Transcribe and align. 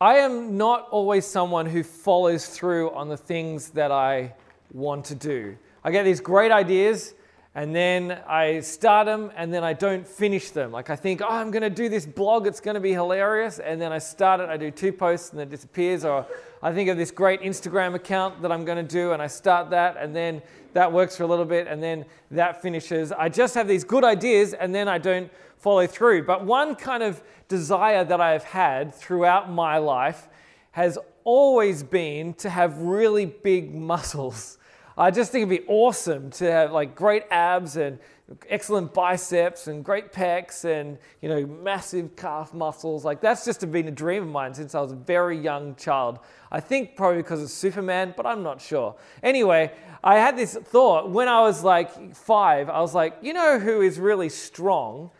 I 0.00 0.18
am 0.18 0.56
not 0.56 0.88
always 0.90 1.26
someone 1.26 1.66
who 1.66 1.82
follows 1.82 2.46
through 2.46 2.92
on 2.92 3.08
the 3.08 3.16
things 3.16 3.70
that 3.70 3.90
I 3.90 4.34
want 4.72 5.06
to 5.06 5.16
do. 5.16 5.56
I 5.82 5.90
get 5.90 6.04
these 6.04 6.20
great 6.20 6.52
ideas 6.52 7.14
and 7.58 7.74
then 7.74 8.20
I 8.24 8.60
start 8.60 9.06
them 9.06 9.32
and 9.36 9.52
then 9.52 9.64
I 9.64 9.72
don't 9.72 10.06
finish 10.06 10.50
them. 10.50 10.70
Like 10.70 10.90
I 10.90 10.94
think, 10.94 11.20
oh, 11.22 11.26
I'm 11.28 11.50
going 11.50 11.64
to 11.64 11.70
do 11.70 11.88
this 11.88 12.06
blog, 12.06 12.46
it's 12.46 12.60
going 12.60 12.76
to 12.76 12.80
be 12.80 12.92
hilarious. 12.92 13.58
And 13.58 13.80
then 13.80 13.90
I 13.90 13.98
start 13.98 14.38
it, 14.38 14.48
I 14.48 14.56
do 14.56 14.70
two 14.70 14.92
posts 14.92 15.32
and 15.32 15.40
it 15.40 15.50
disappears. 15.50 16.04
Or 16.04 16.24
I 16.62 16.72
think 16.72 16.88
of 16.88 16.96
this 16.96 17.10
great 17.10 17.40
Instagram 17.40 17.96
account 17.96 18.42
that 18.42 18.52
I'm 18.52 18.64
going 18.64 18.78
to 18.78 18.88
do 18.88 19.10
and 19.10 19.20
I 19.20 19.26
start 19.26 19.70
that 19.70 19.96
and 19.96 20.14
then 20.14 20.40
that 20.74 20.92
works 20.92 21.16
for 21.16 21.24
a 21.24 21.26
little 21.26 21.44
bit 21.44 21.66
and 21.66 21.82
then 21.82 22.04
that 22.30 22.62
finishes. 22.62 23.10
I 23.10 23.28
just 23.28 23.56
have 23.56 23.66
these 23.66 23.82
good 23.82 24.04
ideas 24.04 24.54
and 24.54 24.72
then 24.72 24.86
I 24.86 24.98
don't 24.98 25.28
follow 25.56 25.88
through. 25.88 26.26
But 26.26 26.44
one 26.44 26.76
kind 26.76 27.02
of 27.02 27.20
desire 27.48 28.04
that 28.04 28.20
I've 28.20 28.44
had 28.44 28.94
throughout 28.94 29.50
my 29.50 29.78
life 29.78 30.28
has 30.70 30.96
always 31.24 31.82
been 31.82 32.34
to 32.34 32.50
have 32.50 32.78
really 32.78 33.26
big 33.26 33.74
muscles. 33.92 34.58
I 34.98 35.12
just 35.12 35.30
think 35.30 35.46
it'd 35.46 35.64
be 35.64 35.68
awesome 35.68 36.30
to 36.32 36.50
have 36.50 36.72
like 36.72 36.96
great 36.96 37.22
abs 37.30 37.76
and 37.76 38.00
excellent 38.48 38.92
biceps 38.92 39.68
and 39.68 39.84
great 39.84 40.12
pecs 40.12 40.64
and 40.64 40.98
you 41.22 41.28
know 41.28 41.46
massive 41.46 42.16
calf 42.16 42.52
muscles. 42.52 43.04
Like 43.04 43.20
that's 43.20 43.44
just 43.44 43.70
been 43.70 43.86
a 43.86 43.92
dream 43.92 44.24
of 44.24 44.28
mine 44.28 44.54
since 44.54 44.74
I 44.74 44.80
was 44.80 44.90
a 44.90 44.96
very 44.96 45.38
young 45.38 45.76
child. 45.76 46.18
I 46.50 46.58
think 46.58 46.96
probably 46.96 47.18
because 47.18 47.40
of 47.40 47.48
Superman, 47.48 48.12
but 48.16 48.26
I'm 48.26 48.42
not 48.42 48.60
sure. 48.60 48.96
Anyway, 49.22 49.70
I 50.02 50.16
had 50.16 50.36
this 50.36 50.56
thought 50.56 51.08
when 51.10 51.28
I 51.28 51.42
was 51.42 51.62
like 51.62 52.16
five. 52.16 52.68
I 52.68 52.80
was 52.80 52.92
like, 52.92 53.18
you 53.22 53.32
know 53.32 53.60
who 53.60 53.82
is 53.82 54.00
really 54.00 54.28
strong? 54.28 55.12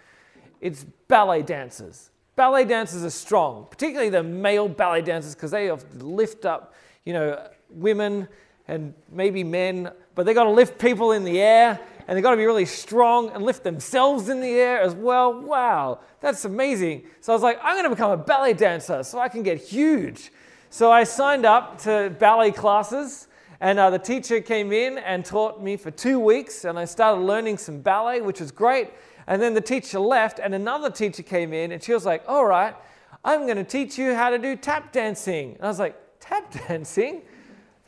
It's 0.61 0.85
ballet 1.07 1.43
dancers. 1.43 2.11
Ballet 2.35 2.65
dancers 2.65 3.05
are 3.05 3.11
strong, 3.11 3.69
particularly 3.71 4.11
the 4.11 4.25
male 4.25 4.69
ballet 4.69 5.03
dancers, 5.03 5.37
because 5.37 5.53
they 5.53 5.71
lift 6.01 6.45
up, 6.45 6.75
you 7.05 7.13
know, 7.13 7.49
women 7.71 8.27
and 8.69 8.95
maybe 9.11 9.43
men, 9.43 9.91
but 10.15 10.27
they've 10.27 10.35
got 10.35 10.45
to 10.45 10.51
lift 10.51 10.79
people 10.79 11.13
in 11.13 11.25
the 11.25 11.41
air 11.41 11.81
and 12.07 12.17
they've 12.17 12.23
got 12.23 12.31
to 12.31 12.37
be 12.39 12.47
really 12.47 12.65
strong 12.65 13.31
and 13.31 13.45
lift 13.45 13.63
themselves 13.65 14.31
in 14.31 14.41
the 14.41 14.49
air 14.49 14.81
as 14.81 14.95
well. 14.95 15.43
Wow, 15.43 16.01
that's 16.21 16.47
amazing. 16.47 17.05
So 17.21 17.33
I 17.33 17.37
was 17.37 17.43
like, 17.43 17.59
I'm 17.63 17.75
going 17.75 17.85
to 17.85 17.91
become 17.91 18.13
a 18.13 18.17
ballet 18.17 18.55
dancer 18.55 19.03
so 19.03 19.19
I 19.19 19.29
can 19.29 19.43
get 19.43 19.59
huge. 19.61 20.33
So 20.71 20.91
I 20.91 21.05
signed 21.05 21.45
up 21.45 21.79
to 21.83 22.15
ballet 22.19 22.51
classes, 22.51 23.29
and 23.61 23.79
uh, 23.79 23.91
the 23.91 23.99
teacher 23.99 24.41
came 24.41 24.73
in 24.73 24.99
and 24.99 25.25
taught 25.25 25.63
me 25.63 25.77
for 25.77 25.91
two 25.91 26.19
weeks, 26.19 26.65
and 26.65 26.79
I 26.79 26.87
started 26.87 27.23
learning 27.23 27.59
some 27.59 27.81
ballet, 27.81 28.23
which 28.23 28.41
was 28.41 28.53
great. 28.53 28.91
And 29.27 29.41
then 29.43 29.53
the 29.53 29.61
teacher 29.61 29.99
left, 29.99 30.39
and 30.39 30.55
another 30.55 30.91
teacher 30.91 31.23
came 31.23 31.53
in, 31.53 31.73
and 31.73 31.83
she 31.83 31.93
was 31.93 32.07
like, 32.07 32.23
All 32.27 32.47
right, 32.47 32.75
I'm 33.23 33.45
going 33.45 33.57
to 33.57 33.65
teach 33.65 33.99
you 33.99 34.15
how 34.15 34.31
to 34.31 34.39
do 34.39 34.57
tap 34.57 34.93
dancing. 34.93 35.55
And 35.57 35.65
I 35.65 35.69
was 35.69 35.79
like, 35.79 35.97
Tap 36.21 36.53
dancing? 36.69 37.23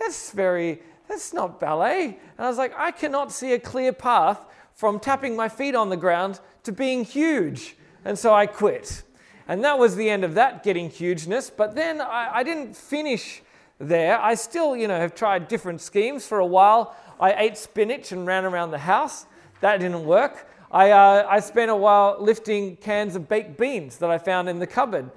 That's 0.00 0.32
very, 0.32 0.80
that's 1.08 1.32
not 1.32 1.60
ballet. 1.60 2.06
And 2.06 2.46
I 2.46 2.48
was 2.48 2.58
like, 2.58 2.72
I 2.76 2.90
cannot 2.90 3.30
see 3.30 3.52
a 3.52 3.60
clear 3.60 3.92
path 3.92 4.44
from 4.74 4.98
tapping 4.98 5.36
my 5.36 5.48
feet 5.48 5.74
on 5.74 5.90
the 5.90 5.96
ground 5.96 6.40
to 6.64 6.72
being 6.72 7.04
huge. 7.04 7.76
And 8.04 8.18
so 8.18 8.34
I 8.34 8.46
quit. 8.46 9.02
And 9.46 9.62
that 9.62 9.78
was 9.78 9.94
the 9.96 10.08
end 10.08 10.24
of 10.24 10.34
that 10.34 10.62
getting 10.62 10.88
hugeness. 10.88 11.50
But 11.50 11.74
then 11.74 12.00
I, 12.00 12.30
I 12.36 12.42
didn't 12.42 12.74
finish 12.74 13.42
there. 13.78 14.18
I 14.20 14.34
still, 14.34 14.74
you 14.74 14.88
know, 14.88 14.98
have 14.98 15.14
tried 15.14 15.48
different 15.48 15.80
schemes 15.80 16.26
for 16.26 16.38
a 16.38 16.46
while. 16.46 16.96
I 17.20 17.34
ate 17.34 17.58
spinach 17.58 18.12
and 18.12 18.26
ran 18.26 18.44
around 18.44 18.70
the 18.70 18.78
house. 18.78 19.26
That 19.60 19.80
didn't 19.80 20.06
work. 20.06 20.48
I, 20.70 20.92
uh, 20.92 21.26
I 21.28 21.40
spent 21.40 21.70
a 21.70 21.76
while 21.76 22.16
lifting 22.20 22.76
cans 22.76 23.16
of 23.16 23.28
baked 23.28 23.58
beans 23.58 23.98
that 23.98 24.10
I 24.10 24.18
found 24.18 24.48
in 24.48 24.60
the 24.60 24.66
cupboard. 24.66 25.10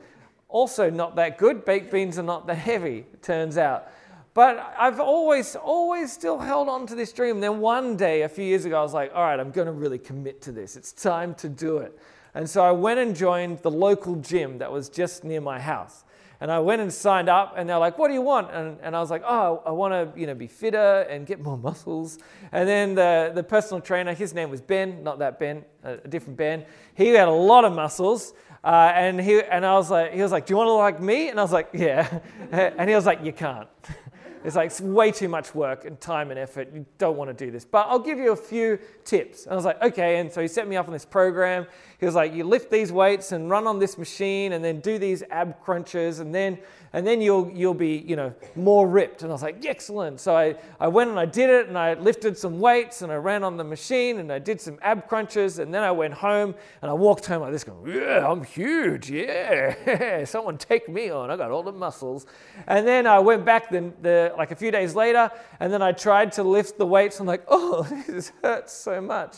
Also, 0.50 0.90
not 0.90 1.16
that 1.16 1.38
good. 1.38 1.64
Baked 1.64 1.92
beans 1.92 2.18
are 2.18 2.23
not 2.23 2.47
that 2.47 2.56
heavy, 2.56 3.06
it 3.14 3.22
turns 3.22 3.58
out. 3.58 3.88
But 4.34 4.73
I've 4.78 5.00
always, 5.00 5.56
always 5.56 6.12
still 6.12 6.39
held 6.39 6.67
on 6.67 6.88
to 6.88 6.95
this 6.95 7.14
dream. 7.14 7.39
Then 7.39 7.59
one 7.59 7.95
day, 7.95 8.23
a 8.23 8.30
few 8.30 8.44
years 8.44 8.66
ago, 8.66 8.80
I 8.80 8.81
was 8.81 8.94
like, 8.94 9.12
all 9.13 9.22
right, 9.22 9.40
I'm 9.40 9.52
going 9.52 9.68
to 9.68 9.74
really 9.74 10.00
commit 10.00 10.41
to 10.44 10.52
this. 10.52 10.75
It's 10.75 10.91
time 10.91 11.35
to 11.35 11.50
do 11.50 11.78
it. 11.78 11.97
And 12.34 12.50
so 12.50 12.63
I 12.63 12.72
went 12.72 13.00
and 13.00 13.16
joined 13.16 13.59
the 13.59 13.69
local 13.69 14.16
gym 14.16 14.58
that 14.58 14.72
was 14.72 14.90
just 14.90 15.24
near 15.24 15.40
my 15.40 15.59
house. 15.59 16.03
And 16.41 16.52
I 16.52 16.59
went 16.59 16.81
and 16.81 16.91
signed 16.91 17.30
up, 17.30 17.53
and 17.56 17.69
they're 17.69 17.78
like, 17.78 17.97
"What 17.97 18.09
do 18.09 18.16
you 18.16 18.22
want?" 18.22 18.52
And, 18.52 18.78
and 18.81 18.97
I 18.97 19.00
was 19.00 19.09
like, 19.09 19.24
"Oh, 19.25 19.62
I 19.66 19.72
want 19.72 19.94
to, 19.94 20.19
you 20.19 20.28
know, 20.28 20.34
be 20.34 20.47
fitter 20.47 21.06
and 21.09 21.25
get 21.25 21.40
more 21.40 21.58
muscles." 21.58 22.19
And 22.52 22.68
then 22.68 22.96
the, 22.96 23.31
the 23.34 23.44
personal 23.44 23.79
trainer, 23.79 24.13
his 24.13 24.34
name 24.34 24.50
was 24.50 24.59
Ben, 24.59 25.03
not 25.03 25.19
that 25.19 25.40
Ben, 25.40 25.63
a, 25.84 25.96
different 25.96 26.35
Ben. 26.35 26.66
He 26.96 27.09
had 27.09 27.29
a 27.29 27.31
lot 27.31 27.63
of 27.63 27.72
muscles, 27.72 28.34
uh, 28.62 28.91
and 28.94 29.22
he 29.22 29.41
and 29.41 29.66
I 29.66 29.75
was 29.75 29.90
like, 29.90 30.12
he 30.12 30.22
was 30.22 30.34
like, 30.34 30.47
"Do 30.47 30.52
you 30.52 30.58
want 30.58 30.68
to 30.68 30.74
look 30.74 30.81
like 30.81 31.00
me?" 31.00 31.29
And 31.29 31.40
I 31.40 31.44
was 31.44 31.53
like, 31.53 31.69
"Yeah." 31.72 32.19
and 32.52 32.90
he 32.90 32.96
was 32.96 33.06
like, 33.06 33.24
"You 33.24 33.31
can't." 33.31 33.69
It's 34.44 34.56
like 34.56 34.68
it's 34.68 34.81
way 34.81 35.12
too 35.12 35.30
much 35.30 35.56
work 35.56 35.86
and 35.86 36.00
time 36.00 36.30
and 36.30 36.40
effort. 36.40 36.70
You 36.74 36.86
don't 36.98 37.16
want 37.16 37.30
to 37.30 37.46
do 37.46 37.52
this. 37.52 37.64
But 37.64 37.88
I'll 37.88 38.00
give 38.00 38.18
you 38.18 38.31
a 38.31 38.36
few 38.36 38.78
tips. 39.06 39.44
And 39.44 39.54
I 39.54 39.56
was 39.56 39.66
like, 39.66 39.81
okay. 39.81 40.20
And 40.20 40.31
so 40.31 40.42
he 40.42 40.48
set 40.48 40.68
me 40.68 40.76
up 40.76 40.88
on 40.88 40.94
this 40.94 41.06
program. 41.06 41.66
He 42.00 42.06
was 42.06 42.16
like, 42.16 42.34
you 42.34 42.44
lift 42.44 42.70
these 42.70 42.92
weights 42.92 43.32
and 43.32 43.50
run 43.50 43.68
on 43.68 43.80
this 43.80 43.98
machine 43.98 44.53
and 44.53 44.64
then 44.64 44.80
do 44.82 44.98
these 44.98 45.24
ab 45.32 45.62
crunches 45.62 46.20
and 46.20 46.36
then 46.36 46.58
and 46.94 47.06
then 47.06 47.22
you'll 47.22 47.52
you'll 47.54 47.74
be 47.74 48.04
you 48.08 48.16
know 48.16 48.34
more 48.56 48.88
ripped. 48.88 49.24
And 49.24 49.31
i 49.31 49.34
was 49.34 49.42
like 49.42 49.66
excellent. 49.66 50.20
So 50.20 50.36
I, 50.36 50.56
I 50.80 50.88
went 50.88 51.09
and 51.09 51.20
i 51.20 51.26
did 51.26 51.50
it 51.50 51.68
and 51.68 51.78
i 51.78 51.96
lifted 51.96 52.38
some 52.38 52.59
weights 52.59 53.02
and 53.02 53.12
i 53.12 53.16
ran 53.16 53.44
on 53.44 53.58
the 53.58 53.64
machine 53.64 54.20
and 54.20 54.31
i 54.31 54.40
did 54.40 54.62
some 54.62 54.78
ab 54.81 55.08
crunches 55.08 55.59
and 55.59 55.74
then 55.74 55.84
i 55.84 55.92
went 55.92 56.14
home 56.14 56.53
and 56.82 56.92
i 56.92 56.94
walked 56.94 57.26
home 57.26 57.42
like 57.42 57.52
this 57.52 57.64
going 57.64 57.94
yeah 57.94 58.28
i'm 58.30 58.44
huge 58.44 59.09
yeah. 59.09 60.24
Someone 60.34 60.58
take 60.58 60.88
me 60.88 61.09
on. 61.09 61.30
I 61.30 61.36
got 61.36 61.52
all 61.52 61.64
the 61.64 61.72
muscles. 61.72 62.26
And 62.68 62.88
then 62.88 63.08
i 63.08 63.20
went 63.20 63.44
back 63.44 63.70
the, 63.70 63.92
the 64.02 64.34
like 64.38 64.52
a 64.52 64.56
few 64.56 64.72
days 64.72 64.96
later 64.96 65.32
and 65.59 65.74
then 65.74 65.82
i 65.82 65.92
tried 65.92 66.32
to 66.34 66.44
lift 66.44 66.78
the 66.78 66.86
weights. 66.86 67.20
I'm 67.20 67.26
like 67.26 67.44
oh 67.48 67.84
this 68.08 68.32
hurts 68.44 68.74
so 68.74 69.02
much 69.02 69.38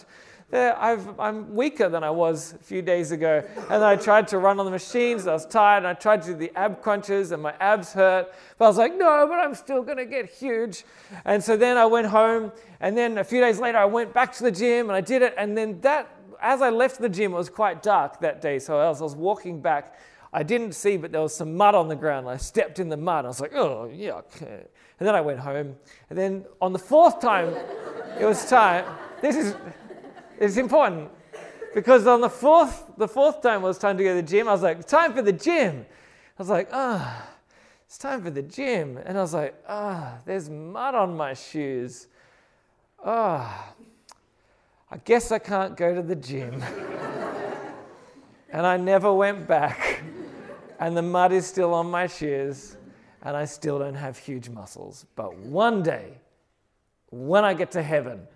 i 0.54 0.98
am 1.20 1.56
weaker 1.56 1.90
than 1.90 2.04
I 2.04 2.12
was 2.12 2.54
a 2.54 2.58
few 2.58 2.82
days 2.82 3.12
ago. 3.12 3.44
And 3.70 3.84
I 3.84 3.96
tried 3.96 4.28
to 4.30 4.38
run 4.38 4.60
on 4.60 4.66
the 4.66 4.72
machines. 4.72 5.28
I 5.28 5.34
was 5.34 5.46
tired. 5.46 5.80
And 5.80 5.88
I 5.88 5.94
tried 5.94 6.22
to 6.24 6.30
do 6.30 6.36
the 6.36 6.52
ab 6.56 6.82
crunches, 6.82 7.32
and 7.32 7.42
my 7.42 7.54
abs 7.60 7.94
hurt. 7.94 8.34
But 8.58 8.66
I 8.66 8.68
was 8.68 8.78
like, 8.78 8.96
no, 8.96 9.26
but 9.28 9.40
I'm 9.40 9.56
still 9.56 9.82
going 9.82 9.98
to 9.98 10.06
get 10.06 10.30
huge. 10.30 10.84
And 11.26 11.44
so 11.44 11.58
then 11.58 11.78
I 11.78 11.86
went 11.86 12.08
home. 12.08 12.52
And 12.80 12.98
then 12.98 13.18
a 13.18 13.24
few 13.24 13.42
days 13.42 13.60
later, 13.60 13.78
I 13.78 13.86
went 13.86 14.14
back 14.14 14.34
to 14.34 14.44
the 14.44 14.52
gym 14.52 14.90
and 14.90 14.96
I 14.96 15.02
did 15.02 15.22
it. 15.22 15.34
And 15.38 15.58
then 15.58 15.82
that, 15.82 16.10
as 16.42 16.62
I 16.62 16.70
left 16.70 17.00
the 17.00 17.10
gym, 17.10 17.34
it 17.34 17.38
was 17.38 17.50
quite 17.50 17.82
dark 17.82 18.20
that 18.20 18.42
day. 18.42 18.60
So 18.60 18.80
as 18.80 19.02
I 19.02 19.04
was 19.04 19.16
walking 19.16 19.62
back, 19.62 19.98
I 20.32 20.44
didn't 20.44 20.74
see, 20.74 20.98
but 20.98 21.14
there 21.14 21.22
was 21.22 21.34
some 21.34 21.56
mud 21.56 21.76
on 21.76 21.88
the 21.88 21.96
ground. 21.96 22.28
I 22.28 22.38
stepped 22.38 22.80
in 22.80 22.90
the 22.90 22.98
mud. 22.98 23.24
I 23.26 23.30
was 23.30 23.40
like, 23.40 23.54
oh, 23.56 23.90
yuck. 23.92 24.42
And 24.42 25.08
then 25.08 25.16
I 25.16 25.22
went 25.22 25.40
home. 25.40 25.76
And 26.10 26.20
then 26.20 26.46
on 26.62 26.74
the 26.74 26.80
fourth 26.80 27.20
time, 27.20 27.56
it 28.20 28.26
was 28.26 28.46
time. 28.50 28.86
This 29.22 29.38
is 29.38 29.56
it's 30.40 30.57
important 30.57 31.12
because 31.73 32.07
on 32.07 32.22
the 32.22 32.29
fourth, 32.29 32.84
the 32.97 33.07
fourth 33.07 33.41
time 33.41 33.62
it 33.62 33.68
was 33.68 33.78
time 33.78 33.97
to 33.97 34.03
go 34.03 34.16
to 34.16 34.22
the 34.22 34.28
gym, 34.28 34.47
I 34.47 34.53
was 34.53 34.63
like, 34.63 34.85
time 34.88 35.13
for 35.13 35.22
the 35.22 35.34
gym. 35.34 35.85
I 36.38 36.41
was 36.41 36.50
like, 36.50 36.69
ah, 36.72 37.28
oh, 37.28 37.35
it's 37.85 37.97
time 37.97 38.23
for 38.23 38.29
the 38.29 38.41
gym. 38.41 38.97
And 39.06 39.18
I 39.18 39.22
was 39.22 39.34
like, 39.34 39.56
ah, 39.68 40.13
oh, 40.16 40.22
there's 40.25 40.50
mud 40.50 40.96
on 40.96 41.16
my 41.16 41.34
shoes. 41.34 42.07
Ah, 43.03 43.73
oh, 43.78 43.84
I 44.91 44.97
guess 44.97 45.31
I 45.31 45.40
can't 45.40 45.75
go 45.75 45.94
to 45.94 46.01
the 46.01 46.16
gym. 46.16 46.63
and 48.52 48.66
I 48.66 48.78
never 48.78 49.13
went 49.13 49.47
back. 49.47 50.02
And 50.79 50.96
the 50.96 51.02
mud 51.02 51.31
is 51.31 51.46
still 51.46 51.73
on 51.73 51.90
my 51.90 52.07
shoes. 52.07 52.78
And 53.22 53.35
I 53.35 53.46
still 53.46 53.79
don't 53.79 53.96
have 53.96 54.17
huge 54.17 54.50
muscles. 54.50 55.06
But 55.16 55.38
one 55.38 55.84
day, 55.84 56.19
when 57.09 57.44
I 57.44 57.53
get 57.53 57.72
to 57.72 57.81
heaven, 57.81 58.28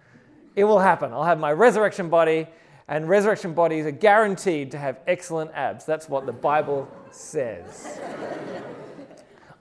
it 0.60 0.66
will 0.66 0.80
happen. 0.80 1.14
I'll 1.14 1.24
have 1.24 1.40
my 1.40 1.54
resurrection 1.54 2.10
body, 2.10 2.48
and 2.88 3.08
resurrection 3.08 3.54
bodies 3.54 3.86
are 3.86 3.92
guaranteed 3.92 4.72
to 4.72 4.78
have 4.78 5.00
excellent 5.08 5.52
abs. 5.54 5.86
That's 5.86 6.10
what 6.10 6.26
the 6.26 6.34
Bible 6.34 6.88
says. 7.12 8.00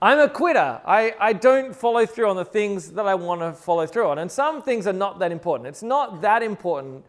I'm 0.01 0.19
a 0.19 0.29
quitter. 0.29 0.81
I, 0.85 1.13
I 1.19 1.33
don't 1.33 1.75
follow 1.75 2.05
through 2.05 2.29
on 2.29 2.35
the 2.35 2.45
things 2.45 2.91
that 2.91 3.05
I 3.05 3.15
want 3.15 3.41
to 3.41 3.53
follow 3.53 3.85
through 3.85 4.07
on. 4.07 4.19
And 4.19 4.31
some 4.31 4.61
things 4.61 4.87
are 4.87 4.93
not 4.93 5.19
that 5.19 5.31
important. 5.31 5.67
It's 5.67 5.83
not 5.83 6.21
that 6.21 6.41
important 6.41 7.05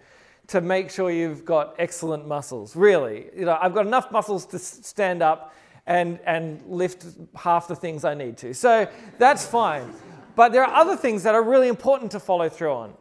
to 0.48 0.60
make 0.60 0.90
sure 0.90 1.10
you've 1.10 1.44
got 1.44 1.76
excellent 1.78 2.26
muscles, 2.26 2.74
really. 2.74 3.26
You 3.36 3.44
know, 3.44 3.58
I've 3.60 3.74
got 3.74 3.86
enough 3.86 4.10
muscles 4.10 4.44
to 4.46 4.58
stand 4.58 5.22
up 5.22 5.54
and, 5.86 6.18
and 6.26 6.62
lift 6.66 7.06
half 7.36 7.68
the 7.68 7.76
things 7.76 8.04
I 8.04 8.14
need 8.14 8.36
to. 8.38 8.54
So 8.54 8.88
that's 9.18 9.46
fine. 9.46 9.92
But 10.34 10.52
there 10.52 10.64
are 10.64 10.74
other 10.74 10.96
things 10.96 11.22
that 11.22 11.34
are 11.34 11.42
really 11.42 11.68
important 11.68 12.10
to 12.12 12.20
follow 12.20 12.48
through 12.48 12.72
on 12.72 12.94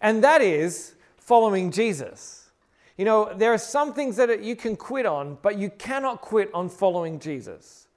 and 0.00 0.22
that 0.24 0.42
is 0.42 0.94
following 1.16 1.70
Jesus. 1.70 2.50
You 2.96 3.04
know, 3.04 3.32
there 3.34 3.52
are 3.52 3.58
some 3.58 3.92
things 3.92 4.16
that 4.16 4.42
you 4.42 4.56
can 4.56 4.76
quit 4.76 5.06
on, 5.06 5.38
but 5.42 5.58
you 5.58 5.70
cannot 5.70 6.20
quit 6.20 6.50
on 6.54 6.68
following 6.68 7.18
Jesus. 7.18 7.88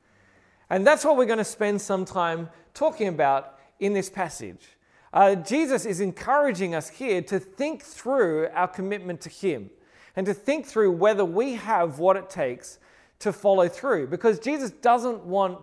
And 0.70 0.86
that's 0.86 1.06
what 1.06 1.18
we're 1.18 1.26
going 1.26 1.38
to 1.38 1.46
spend 1.46 1.82
some 1.82 2.06
time 2.06 2.50
talking 2.74 3.08
about 3.08 3.60
in 3.80 3.94
this 3.94 4.10
passage. 4.10 4.66
Uh, 5.12 5.36
Jesus 5.36 5.86
is 5.86 6.02
encouraging 6.02 6.76
us 6.76 6.90
here 6.90 7.22
to 7.24 7.40
think 7.40 7.82
through 7.82 8.48
our 8.54 8.68
commitment 8.68 9.22
to 9.22 9.30
Him 9.30 9.70
and 10.16 10.26
to 10.26 10.34
think 10.34 10.66
through 10.66 10.92
whether 10.92 11.26
we 11.26 11.54
have 11.54 12.00
what 12.00 12.18
it 12.18 12.30
takes 12.30 12.80
to 13.20 13.34
follow 13.34 13.68
through 13.68 14.08
because 14.08 14.40
Jesus 14.40 14.72
doesn't 14.72 15.24
want 15.24 15.60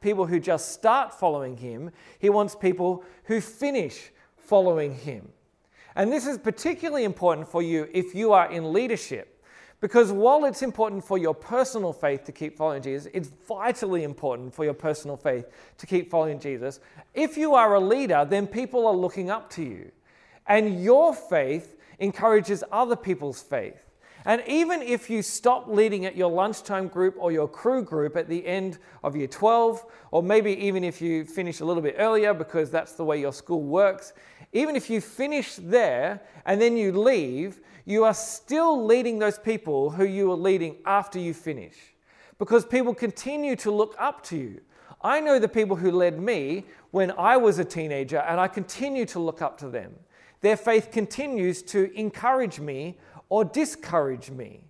people 0.00 0.26
who 0.26 0.40
just 0.40 0.72
start 0.72 1.12
following 1.12 1.56
him, 1.56 1.90
he 2.18 2.30
wants 2.30 2.54
people 2.54 3.04
who 3.24 3.40
finish 3.40 4.10
following 4.36 4.94
him. 4.94 5.28
And 5.96 6.12
this 6.12 6.26
is 6.26 6.38
particularly 6.38 7.04
important 7.04 7.48
for 7.48 7.62
you 7.62 7.88
if 7.92 8.14
you 8.14 8.32
are 8.32 8.50
in 8.50 8.72
leadership. 8.72 9.42
Because 9.80 10.12
while 10.12 10.44
it's 10.44 10.62
important 10.62 11.02
for 11.02 11.16
your 11.16 11.34
personal 11.34 11.92
faith 11.92 12.24
to 12.24 12.32
keep 12.32 12.56
following 12.56 12.82
Jesus, 12.82 13.10
it's 13.14 13.30
vitally 13.48 14.04
important 14.04 14.54
for 14.54 14.64
your 14.64 14.74
personal 14.74 15.16
faith 15.16 15.46
to 15.78 15.86
keep 15.86 16.10
following 16.10 16.38
Jesus. 16.38 16.80
If 17.14 17.38
you 17.38 17.54
are 17.54 17.74
a 17.74 17.80
leader, 17.80 18.26
then 18.28 18.46
people 18.46 18.86
are 18.86 18.94
looking 18.94 19.30
up 19.30 19.48
to 19.50 19.62
you. 19.62 19.90
And 20.46 20.84
your 20.84 21.14
faith 21.14 21.76
encourages 21.98 22.62
other 22.70 22.96
people's 22.96 23.40
faith. 23.40 23.90
And 24.26 24.42
even 24.46 24.82
if 24.82 25.08
you 25.08 25.22
stop 25.22 25.66
leading 25.66 26.04
at 26.04 26.14
your 26.14 26.30
lunchtime 26.30 26.88
group 26.88 27.14
or 27.18 27.32
your 27.32 27.48
Cru 27.48 27.82
group 27.82 28.16
at 28.16 28.28
the 28.28 28.46
end 28.46 28.78
of 29.02 29.16
year 29.16 29.26
12, 29.26 29.86
or 30.10 30.22
maybe 30.22 30.52
even 30.66 30.84
if 30.84 31.00
you 31.00 31.24
finish 31.24 31.60
a 31.60 31.64
little 31.64 31.82
bit 31.82 31.94
earlier 31.96 32.34
because 32.34 32.70
that's 32.70 32.92
the 32.92 33.04
way 33.04 33.18
your 33.18 33.32
school 33.32 33.62
works, 33.62 34.12
even 34.52 34.76
if 34.76 34.90
you 34.90 35.00
finish 35.00 35.56
there 35.56 36.20
and 36.44 36.60
then 36.60 36.76
you 36.76 36.92
leave, 36.92 37.60
you 37.84 38.04
are 38.04 38.14
still 38.14 38.84
leading 38.84 39.18
those 39.18 39.38
people 39.38 39.90
who 39.90 40.04
you 40.04 40.30
are 40.32 40.36
leading 40.36 40.76
after 40.84 41.18
you 41.18 41.34
finish 41.34 41.74
because 42.38 42.64
people 42.64 42.94
continue 42.94 43.54
to 43.56 43.70
look 43.70 43.94
up 43.98 44.22
to 44.24 44.36
you. 44.36 44.60
I 45.02 45.20
know 45.20 45.38
the 45.38 45.48
people 45.48 45.76
who 45.76 45.90
led 45.90 46.20
me 46.20 46.64
when 46.90 47.12
I 47.12 47.36
was 47.36 47.58
a 47.58 47.64
teenager, 47.64 48.18
and 48.18 48.40
I 48.40 48.48
continue 48.48 49.06
to 49.06 49.18
look 49.18 49.40
up 49.40 49.56
to 49.58 49.68
them. 49.68 49.94
Their 50.40 50.56
faith 50.56 50.90
continues 50.90 51.62
to 51.64 51.92
encourage 51.98 52.60
me 52.60 52.98
or 53.28 53.44
discourage 53.44 54.30
me. 54.30 54.64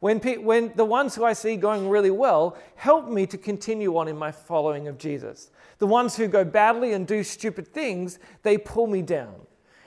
When, 0.00 0.20
pe- 0.20 0.36
when 0.38 0.72
the 0.74 0.84
ones 0.84 1.14
who 1.14 1.24
I 1.24 1.32
see 1.32 1.56
going 1.56 1.88
really 1.88 2.10
well 2.10 2.56
help 2.74 3.08
me 3.08 3.26
to 3.26 3.38
continue 3.38 3.96
on 3.96 4.08
in 4.08 4.16
my 4.16 4.30
following 4.30 4.88
of 4.88 4.98
Jesus. 4.98 5.50
The 5.78 5.86
ones 5.86 6.16
who 6.16 6.26
go 6.26 6.44
badly 6.44 6.92
and 6.92 7.06
do 7.06 7.22
stupid 7.22 7.68
things, 7.68 8.18
they 8.42 8.56
pull 8.58 8.86
me 8.86 9.02
down. 9.02 9.34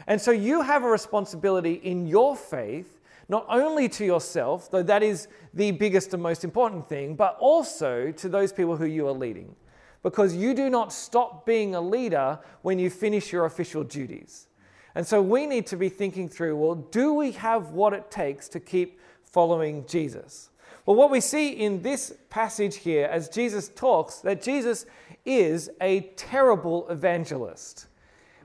And 0.07 0.19
so 0.19 0.31
you 0.31 0.61
have 0.61 0.83
a 0.83 0.89
responsibility 0.89 1.73
in 1.73 2.07
your 2.07 2.35
faith, 2.35 2.99
not 3.27 3.45
only 3.49 3.87
to 3.89 4.05
yourself, 4.05 4.71
though 4.71 4.83
that 4.83 5.03
is 5.03 5.27
the 5.53 5.71
biggest 5.71 6.13
and 6.13 6.23
most 6.23 6.43
important 6.43 6.87
thing, 6.89 7.15
but 7.15 7.37
also 7.39 8.11
to 8.11 8.29
those 8.29 8.51
people 8.51 8.75
who 8.75 8.85
you 8.85 9.07
are 9.07 9.13
leading. 9.13 9.55
Because 10.01 10.35
you 10.35 10.53
do 10.53 10.69
not 10.69 10.93
stop 10.93 11.45
being 11.45 11.75
a 11.75 11.81
leader 11.81 12.39
when 12.61 12.79
you 12.79 12.89
finish 12.89 13.31
your 13.31 13.45
official 13.45 13.83
duties. 13.83 14.47
And 14.95 15.05
so 15.05 15.21
we 15.21 15.45
need 15.45 15.67
to 15.67 15.77
be 15.77 15.89
thinking 15.89 16.27
through 16.27 16.55
well, 16.57 16.75
do 16.75 17.13
we 17.13 17.31
have 17.33 17.71
what 17.71 17.93
it 17.93 18.09
takes 18.09 18.47
to 18.49 18.59
keep 18.59 18.99
following 19.23 19.85
Jesus? 19.85 20.49
Well, 20.85 20.95
what 20.95 21.11
we 21.11 21.21
see 21.21 21.49
in 21.49 21.81
this 21.81 22.13
passage 22.29 22.77
here 22.77 23.05
as 23.05 23.29
Jesus 23.29 23.69
talks, 23.69 24.17
that 24.17 24.41
Jesus 24.41 24.85
is 25.25 25.69
a 25.81 26.01
terrible 26.15 26.87
evangelist. 26.89 27.87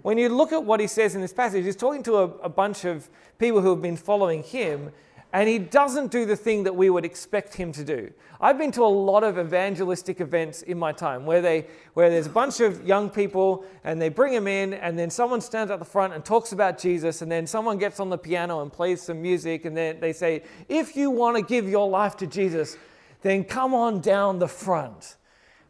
When 0.02 0.19
you 0.19 0.28
look 0.28 0.52
at 0.52 0.62
what 0.62 0.81
he 0.81 0.86
says 0.86 1.14
in 1.14 1.22
this 1.22 1.32
passage, 1.32 1.64
he's 1.64 1.76
talking 1.76 2.02
to 2.02 2.16
a, 2.16 2.25
a 2.25 2.48
bunch 2.48 2.84
of 2.84 3.08
people 3.38 3.62
who 3.62 3.70
have 3.70 3.81
been 3.81 3.96
following 3.96 4.42
him, 4.42 4.92
and 5.34 5.48
he 5.48 5.58
doesn't 5.58 6.12
do 6.12 6.25
the 6.25 6.36
thing 6.36 6.62
that 6.62 6.76
we 6.76 6.88
would 6.88 7.04
expect 7.04 7.54
him 7.54 7.72
to 7.72 7.84
do. 7.84 8.12
I've 8.40 8.56
been 8.56 8.70
to 8.70 8.84
a 8.84 8.86
lot 8.86 9.25
of 9.25 9.36
evangelistic 9.36 10.20
events 10.20 10.62
in 10.62 10.78
my 10.78 10.92
time 10.92 11.26
where, 11.26 11.42
they, 11.42 11.66
where 11.94 12.08
there's 12.08 12.28
a 12.28 12.31
bunch 12.31 12.60
of 12.60 12.86
young 12.86 13.10
people 13.10 13.64
and 13.82 14.00
they 14.00 14.10
bring 14.10 14.32
them 14.32 14.46
in, 14.46 14.75
and 14.75 14.96
then 14.96 15.10
someone 15.10 15.40
stands 15.40 15.72
at 15.72 15.81
the 15.81 15.84
front 15.84 16.14
and 16.14 16.25
talks 16.25 16.52
about 16.52 16.78
Jesus, 16.78 17.20
and 17.20 17.32
then 17.32 17.48
someone 17.48 17.78
gets 17.78 17.98
on 17.98 18.10
the 18.10 18.16
piano 18.16 18.62
and 18.62 18.72
plays 18.72 19.02
some 19.02 19.20
music, 19.20 19.64
and 19.64 19.76
then 19.76 19.98
they 19.98 20.12
say, 20.12 20.44
If 20.69 20.94
you 20.94 21.10
want 21.10 21.36
to 21.36 21.42
give 21.42 21.69
your 21.69 21.88
life 21.88 22.16
to 22.19 22.28
Jesus, 22.28 22.76
then 23.22 23.42
come 23.42 23.75
on 23.75 24.00
down 24.00 24.38
the 24.38 24.46
front. 24.46 25.16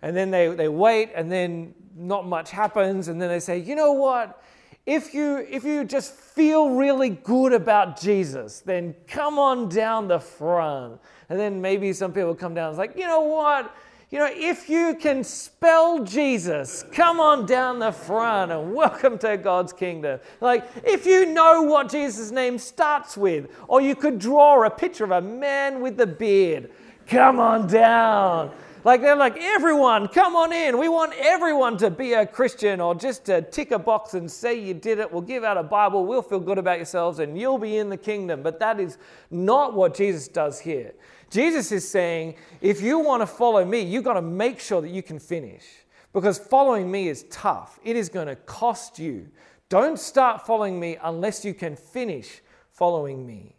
And 0.03 0.15
then 0.15 0.31
they, 0.31 0.49
they 0.49 0.69
wait, 0.69 1.11
and 1.15 1.33
then 1.33 1.75
not 1.97 2.27
much 2.27 2.51
happens, 2.51 3.09
and 3.09 3.19
then 3.19 3.31
they 3.31 3.41
say, 3.41 3.57
You 3.57 3.77
know 3.77 3.93
what? 3.93 4.43
If 4.87 5.15
you 5.15 5.47
if 5.49 5.65
you 5.65 5.85
just 5.85 6.15
feel 6.15 6.71
really 6.71 7.11
good 7.11 7.53
about 7.53 7.99
Jesus, 8.01 8.61
then 8.61 8.95
come 9.07 9.39
on 9.39 9.69
down 9.69 10.09
the 10.09 10.21
front. 10.21 11.01
And 11.29 11.39
then 11.39 11.61
maybe 11.61 11.93
some 11.93 12.13
people 12.13 12.35
come 12.35 12.55
down 12.55 12.69
and 12.69 12.73
it's 12.75 12.79
like, 12.79 12.97
you 12.97 13.07
know 13.07 13.21
what? 13.21 13.75
You 14.11 14.19
know, 14.19 14.31
if 14.31 14.69
you 14.69 14.95
can 14.95 15.25
spell 15.25 16.05
Jesus, 16.05 16.85
come 16.93 17.19
on 17.19 17.47
down 17.47 17.79
the 17.79 17.91
front 17.91 18.53
and 18.53 18.75
welcome 18.75 19.19
to 19.19 19.37
God's 19.37 19.73
kingdom. 19.73 20.21
Like, 20.41 20.65
if 20.85 21.07
you 21.07 21.27
know 21.27 21.63
what 21.63 21.91
Jesus' 21.91 22.31
name 22.31 22.59
starts 22.59 23.17
with, 23.17 23.51
or 23.67 23.81
you 23.81 23.97
could 23.97 24.19
draw 24.19 24.65
a 24.65 24.71
picture 24.71 25.03
of 25.03 25.11
a 25.11 25.21
man 25.21 25.81
with 25.81 25.99
a 26.01 26.07
beard, 26.07 26.71
come 27.09 27.41
on 27.41 27.67
down. 27.67 28.53
Like 28.85 29.01
they're 29.01 29.17
like, 29.17 29.39
everyone, 29.39 30.09
come 30.09 30.37
on 30.37 30.53
in. 30.53 30.77
We 30.77 30.91
want 30.91 31.15
everyone 31.19 31.79
to 31.79 31.89
be 31.89 32.13
a 32.13 32.27
Christian 32.27 32.83
or 32.83 32.95
just 32.95 33.25
to 33.25 33.41
tick 33.41 33.71
a 33.71 33.79
box 33.79 34.13
and 34.13 34.31
say 34.31 34.61
you 34.61 34.75
did 34.75 34.99
it. 34.99 35.11
We'll 35.11 35.23
give 35.23 35.43
out 35.43 35.57
a 35.57 35.63
Bible. 35.63 36.05
We'll 36.05 36.21
feel 36.21 36.39
good 36.39 36.59
about 36.59 36.77
yourselves 36.77 37.19
and 37.19 37.39
you'll 37.39 37.57
be 37.57 37.79
in 37.79 37.89
the 37.89 37.97
kingdom. 37.97 38.43
But 38.43 38.61
that 38.61 38.79
is 38.79 38.99
not 39.31 39.73
what 39.73 39.95
Jesus 39.95 40.29
does 40.29 40.61
here. 40.61 40.93
Jesus 41.31 41.73
is 41.73 41.89
saying, 41.89 42.35
if 42.61 42.83
you 42.83 42.99
want 42.99 43.23
to 43.23 43.27
follow 43.27 43.65
me, 43.65 43.81
you've 43.81 44.05
got 44.05 44.15
to 44.15 44.23
make 44.23 44.61
sure 44.61 44.83
that 44.83 44.91
you 44.91 45.03
can 45.03 45.19
finish 45.19 45.65
because 46.13 46.39
following 46.39 46.91
me 46.91 47.09
is 47.09 47.25
tough. 47.31 47.81
It 47.85 47.97
is 47.97 48.11
going 48.11 48.27
to 48.27 48.37
cost 48.37 48.99
you. 48.99 49.29
Don't 49.71 49.99
start 49.99 50.47
following 50.47 50.79
me 50.79 50.99
unless 51.03 51.43
you 51.43 51.55
can 51.55 51.75
finish 51.75 52.43
following 52.71 53.27
me. 53.27 53.57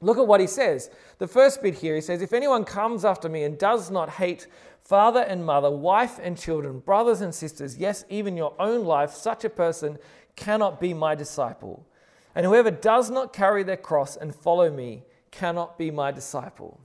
Look 0.00 0.18
at 0.18 0.26
what 0.26 0.40
he 0.40 0.46
says. 0.46 0.90
The 1.18 1.26
first 1.26 1.62
bit 1.62 1.74
here, 1.74 1.94
he 1.94 2.00
says, 2.00 2.22
If 2.22 2.32
anyone 2.32 2.64
comes 2.64 3.04
after 3.04 3.28
me 3.28 3.42
and 3.42 3.58
does 3.58 3.90
not 3.90 4.10
hate 4.10 4.46
father 4.82 5.20
and 5.20 5.44
mother, 5.44 5.70
wife 5.70 6.18
and 6.22 6.38
children, 6.38 6.78
brothers 6.78 7.20
and 7.20 7.34
sisters, 7.34 7.76
yes, 7.78 8.04
even 8.08 8.36
your 8.36 8.54
own 8.60 8.84
life, 8.84 9.12
such 9.12 9.44
a 9.44 9.50
person 9.50 9.98
cannot 10.36 10.80
be 10.80 10.94
my 10.94 11.14
disciple. 11.14 11.84
And 12.34 12.46
whoever 12.46 12.70
does 12.70 13.10
not 13.10 13.32
carry 13.32 13.64
their 13.64 13.76
cross 13.76 14.16
and 14.16 14.34
follow 14.34 14.70
me 14.70 15.02
cannot 15.30 15.76
be 15.76 15.90
my 15.90 16.12
disciple. 16.12 16.80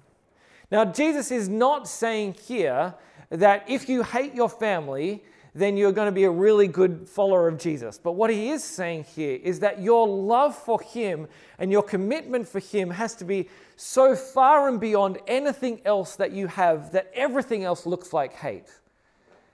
Now, 0.72 0.86
Jesus 0.86 1.30
is 1.30 1.48
not 1.48 1.88
saying 1.88 2.38
here 2.46 2.96
that 3.30 3.64
if 3.70 3.88
you 3.88 4.02
hate 4.02 4.34
your 4.34 4.50
family, 4.50 5.24
then 5.56 5.78
you're 5.78 5.92
going 5.92 6.08
to 6.08 6.12
be 6.12 6.24
a 6.24 6.32
really 6.32 6.68
good 6.68 7.08
follower 7.08 7.48
of 7.48 7.60
Jesus. 7.60 8.00
But 8.00 8.14
what 8.14 8.30
he 8.30 8.50
is 8.50 8.64
saying 8.64 9.06
here 9.16 9.40
is 9.42 9.60
that 9.60 9.82
your 9.82 10.08
love 10.08 10.56
for 10.56 10.82
him 10.82 11.28
and 11.60 11.72
your 11.72 11.84
commitment 11.84 12.48
for 12.48 12.60
him 12.60 12.90
has 12.90 13.16
to 13.16 13.26
be 13.26 13.50
so 13.76 14.16
far 14.16 14.68
and 14.68 14.80
beyond 14.80 15.20
anything 15.28 15.82
else 15.86 16.16
that 16.16 16.32
you 16.32 16.48
have 16.48 16.92
that 16.94 17.12
everything 17.14 17.64
else 17.64 17.86
looks 17.86 18.14
like 18.14 18.34
hate. 18.34 18.70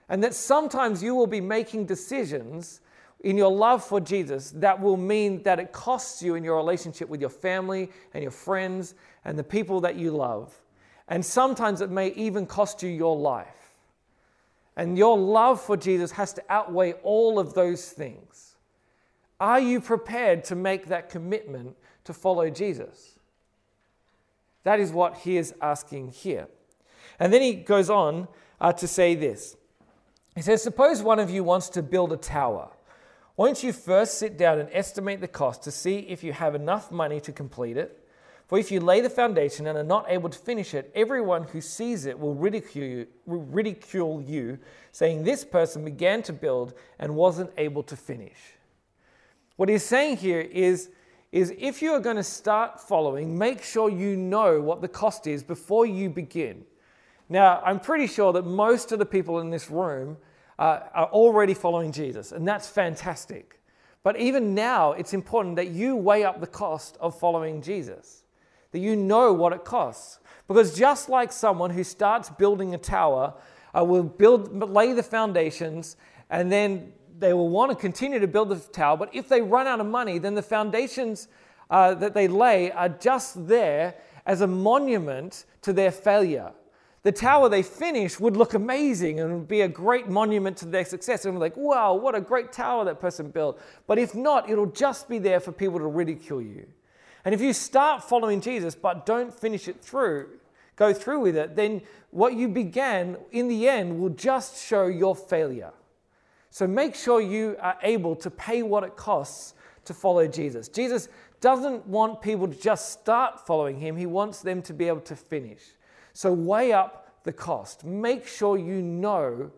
And 0.08 0.24
that 0.24 0.34
sometimes 0.34 1.02
you 1.02 1.14
will 1.14 1.26
be 1.26 1.40
making 1.40 1.86
decisions 1.86 2.80
in 3.20 3.36
your 3.36 3.52
love 3.52 3.84
for 3.84 4.00
Jesus 4.00 4.50
that 4.56 4.80
will 4.80 4.96
mean 4.96 5.42
that 5.42 5.58
it 5.58 5.72
costs 5.72 6.22
you 6.22 6.34
in 6.34 6.42
your 6.42 6.56
relationship 6.56 7.08
with 7.08 7.20
your 7.20 7.30
family 7.30 7.90
and 8.14 8.22
your 8.22 8.32
friends 8.32 8.94
and 9.24 9.38
the 9.38 9.44
people 9.44 9.80
that 9.82 9.96
you 9.96 10.10
love. 10.10 10.58
And 11.08 11.24
sometimes 11.24 11.80
it 11.80 11.90
may 11.90 12.08
even 12.12 12.46
cost 12.46 12.82
you 12.82 12.88
your 12.88 13.16
life. 13.16 13.69
And 14.80 14.96
your 14.96 15.18
love 15.18 15.60
for 15.60 15.76
Jesus 15.76 16.10
has 16.12 16.32
to 16.32 16.42
outweigh 16.48 16.94
all 17.02 17.38
of 17.38 17.52
those 17.52 17.90
things. 17.90 18.56
Are 19.38 19.60
you 19.60 19.78
prepared 19.78 20.42
to 20.44 20.54
make 20.54 20.86
that 20.86 21.10
commitment 21.10 21.76
to 22.04 22.14
follow 22.14 22.48
Jesus? 22.48 23.18
That 24.64 24.80
is 24.80 24.90
what 24.90 25.18
he 25.18 25.36
is 25.36 25.52
asking 25.60 26.12
here. 26.12 26.48
And 27.18 27.30
then 27.30 27.42
he 27.42 27.56
goes 27.56 27.90
on 27.90 28.26
uh, 28.58 28.72
to 28.72 28.88
say 28.88 29.14
this 29.14 29.54
He 30.34 30.40
says, 30.40 30.62
Suppose 30.62 31.02
one 31.02 31.18
of 31.18 31.28
you 31.28 31.44
wants 31.44 31.68
to 31.70 31.82
build 31.82 32.10
a 32.10 32.16
tower. 32.16 32.70
Won't 33.36 33.62
you 33.62 33.74
first 33.74 34.16
sit 34.16 34.38
down 34.38 34.58
and 34.58 34.70
estimate 34.72 35.20
the 35.20 35.28
cost 35.28 35.62
to 35.64 35.70
see 35.70 35.98
if 35.98 36.24
you 36.24 36.32
have 36.32 36.54
enough 36.54 36.90
money 36.90 37.20
to 37.20 37.32
complete 37.32 37.76
it? 37.76 37.99
For 38.50 38.58
if 38.58 38.72
you 38.72 38.80
lay 38.80 39.00
the 39.00 39.08
foundation 39.08 39.68
and 39.68 39.78
are 39.78 39.84
not 39.84 40.06
able 40.08 40.28
to 40.28 40.36
finish 40.36 40.74
it, 40.74 40.90
everyone 40.92 41.44
who 41.44 41.60
sees 41.60 42.04
it 42.04 42.18
will 42.18 42.34
ridicule 42.34 42.84
you, 42.84 43.06
will 43.24 43.42
ridicule 43.42 44.20
you, 44.20 44.58
saying, 44.90 45.22
This 45.22 45.44
person 45.44 45.84
began 45.84 46.20
to 46.24 46.32
build 46.32 46.74
and 46.98 47.14
wasn't 47.14 47.52
able 47.56 47.84
to 47.84 47.94
finish. 47.94 48.38
What 49.54 49.68
he's 49.68 49.84
saying 49.84 50.16
here 50.16 50.40
is, 50.40 50.90
is 51.30 51.54
if 51.58 51.80
you 51.80 51.92
are 51.92 52.00
going 52.00 52.16
to 52.16 52.24
start 52.24 52.80
following, 52.80 53.38
make 53.38 53.62
sure 53.62 53.88
you 53.88 54.16
know 54.16 54.60
what 54.60 54.80
the 54.80 54.88
cost 54.88 55.28
is 55.28 55.44
before 55.44 55.86
you 55.86 56.10
begin. 56.10 56.64
Now, 57.28 57.62
I'm 57.64 57.78
pretty 57.78 58.08
sure 58.08 58.32
that 58.32 58.46
most 58.46 58.90
of 58.90 58.98
the 58.98 59.06
people 59.06 59.38
in 59.38 59.50
this 59.50 59.70
room 59.70 60.16
uh, 60.58 60.80
are 60.92 61.06
already 61.10 61.54
following 61.54 61.92
Jesus, 61.92 62.32
and 62.32 62.48
that's 62.48 62.68
fantastic. 62.68 63.60
But 64.02 64.18
even 64.18 64.56
now, 64.56 64.90
it's 64.90 65.14
important 65.14 65.54
that 65.54 65.68
you 65.68 65.94
weigh 65.94 66.24
up 66.24 66.40
the 66.40 66.48
cost 66.48 66.96
of 66.98 67.16
following 67.16 67.62
Jesus 67.62 68.24
that 68.72 68.78
you 68.78 68.96
know 68.96 69.32
what 69.32 69.52
it 69.52 69.64
costs. 69.64 70.18
Because 70.48 70.76
just 70.76 71.08
like 71.08 71.32
someone 71.32 71.70
who 71.70 71.84
starts 71.84 72.28
building 72.30 72.74
a 72.74 72.78
tower 72.78 73.34
uh, 73.76 73.84
will 73.84 74.02
build, 74.02 74.52
lay 74.70 74.92
the 74.92 75.02
foundations, 75.02 75.96
and 76.28 76.50
then 76.50 76.92
they 77.18 77.32
will 77.32 77.48
want 77.48 77.70
to 77.70 77.76
continue 77.76 78.18
to 78.18 78.26
build 78.26 78.48
the 78.48 78.56
tower, 78.56 78.96
but 78.96 79.14
if 79.14 79.28
they 79.28 79.42
run 79.42 79.66
out 79.66 79.80
of 79.80 79.86
money, 79.86 80.18
then 80.18 80.34
the 80.34 80.42
foundations 80.42 81.28
uh, 81.68 81.94
that 81.94 82.14
they 82.14 82.26
lay 82.26 82.72
are 82.72 82.88
just 82.88 83.46
there 83.46 83.94
as 84.26 84.40
a 84.40 84.46
monument 84.46 85.44
to 85.62 85.72
their 85.72 85.92
failure. 85.92 86.52
the 87.02 87.12
tower 87.12 87.48
they 87.48 87.62
finish 87.62 88.20
would 88.20 88.36
look 88.36 88.52
amazing 88.54 89.20
and 89.20 89.32
would 89.32 89.48
be 89.48 89.62
a 89.62 89.68
great 89.68 90.08
monument 90.08 90.56
to 90.58 90.66
their 90.66 90.84
success. 90.84 91.24
And 91.24 91.34
we're 91.34 91.40
like, 91.40 91.56
wow, 91.56 91.94
what 91.94 92.14
a 92.14 92.20
great 92.20 92.52
tower 92.52 92.84
that 92.84 93.00
person 93.00 93.30
built. 93.30 93.60
But 93.86 93.98
if 93.98 94.14
not, 94.14 94.50
it'll 94.50 94.66
just 94.66 95.08
be 95.08 95.18
there 95.18 95.40
for 95.40 95.52
people 95.52 95.78
to 95.78 95.86
ridicule 95.86 96.42
you. 96.42 96.66
And 97.24 97.34
if 97.34 97.40
you 97.40 97.52
start 97.52 98.02
following 98.02 98.40
Jesus 98.40 98.74
but 98.74 99.06
don't 99.06 99.32
finish 99.32 99.68
it 99.68 99.80
through, 99.80 100.28
go 100.76 100.92
through 100.92 101.20
with 101.20 101.36
it, 101.36 101.56
then 101.56 101.82
what 102.10 102.34
you 102.34 102.48
began 102.48 103.16
in 103.30 103.48
the 103.48 103.68
end 103.68 104.00
will 104.00 104.10
just 104.10 104.64
show 104.64 104.86
your 104.86 105.14
failure. 105.14 105.72
So 106.50 106.66
make 106.66 106.94
sure 106.94 107.20
you 107.20 107.56
are 107.60 107.76
able 107.82 108.16
to 108.16 108.30
pay 108.30 108.62
what 108.62 108.82
it 108.82 108.96
costs 108.96 109.54
to 109.84 109.94
follow 109.94 110.26
Jesus. 110.26 110.68
Jesus 110.68 111.08
doesn't 111.40 111.86
want 111.86 112.20
people 112.20 112.48
to 112.48 112.54
just 112.54 112.92
start 112.92 113.46
following 113.46 113.78
him, 113.78 113.96
he 113.96 114.06
wants 114.06 114.40
them 114.40 114.62
to 114.62 114.74
be 114.74 114.88
able 114.88 115.00
to 115.02 115.16
finish. 115.16 115.60
So 116.12 116.32
weigh 116.32 116.72
up 116.72 117.22
the 117.24 117.32
cost. 117.32 117.84
Make 117.84 118.26
sure 118.26 118.58
you 118.58 118.82
know 118.82 119.50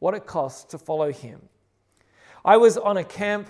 what 0.00 0.14
it 0.14 0.26
costs 0.26 0.64
to 0.72 0.78
follow 0.78 1.12
him. 1.12 1.40
I 2.44 2.56
was 2.56 2.76
on 2.76 2.96
a 2.96 3.04
camp 3.04 3.48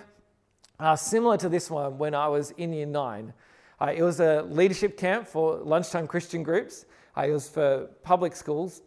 uh, 0.80 0.96
similar 0.96 1.36
to 1.38 1.48
this 1.48 1.70
one 1.70 1.98
when 1.98 2.14
I 2.14 2.28
was 2.28 2.50
in 2.52 2.72
year 2.72 2.86
nine. 2.86 3.32
Uh, 3.80 3.92
it 3.94 4.02
was 4.02 4.20
a 4.20 4.42
leadership 4.42 4.96
camp 4.96 5.26
for 5.26 5.56
lunchtime 5.56 6.06
Christian 6.06 6.42
groups. 6.42 6.86
Uh, 7.16 7.22
it 7.22 7.30
was 7.30 7.48
for 7.48 7.88
public 8.02 8.34
schools 8.34 8.82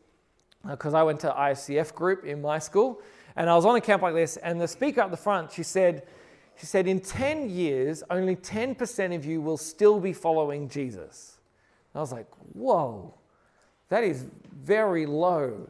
because 0.69 0.93
uh, 0.93 0.99
I 0.99 1.03
went 1.03 1.19
to 1.21 1.29
ISCF 1.29 1.93
group 1.93 2.25
in 2.25 2.41
my 2.41 2.59
school. 2.59 3.01
And 3.35 3.49
I 3.49 3.55
was 3.55 3.65
on 3.65 3.75
a 3.75 3.81
camp 3.81 4.01
like 4.01 4.15
this, 4.15 4.37
and 4.37 4.59
the 4.59 4.67
speaker 4.67 5.01
up 5.01 5.11
the 5.11 5.17
front, 5.17 5.51
she 5.51 5.61
said, 5.61 6.07
she 6.59 6.65
said, 6.65 6.87
in 6.87 6.99
10 6.99 7.51
years, 7.51 8.01
only 8.09 8.35
10% 8.35 9.15
of 9.15 9.25
you 9.25 9.41
will 9.41 9.57
still 9.57 9.99
be 9.99 10.11
following 10.11 10.67
Jesus. 10.67 11.37
And 11.93 11.99
I 11.99 12.01
was 12.01 12.11
like, 12.11 12.25
whoa, 12.53 13.13
that 13.89 14.03
is 14.03 14.25
very 14.51 15.05
low. 15.05 15.69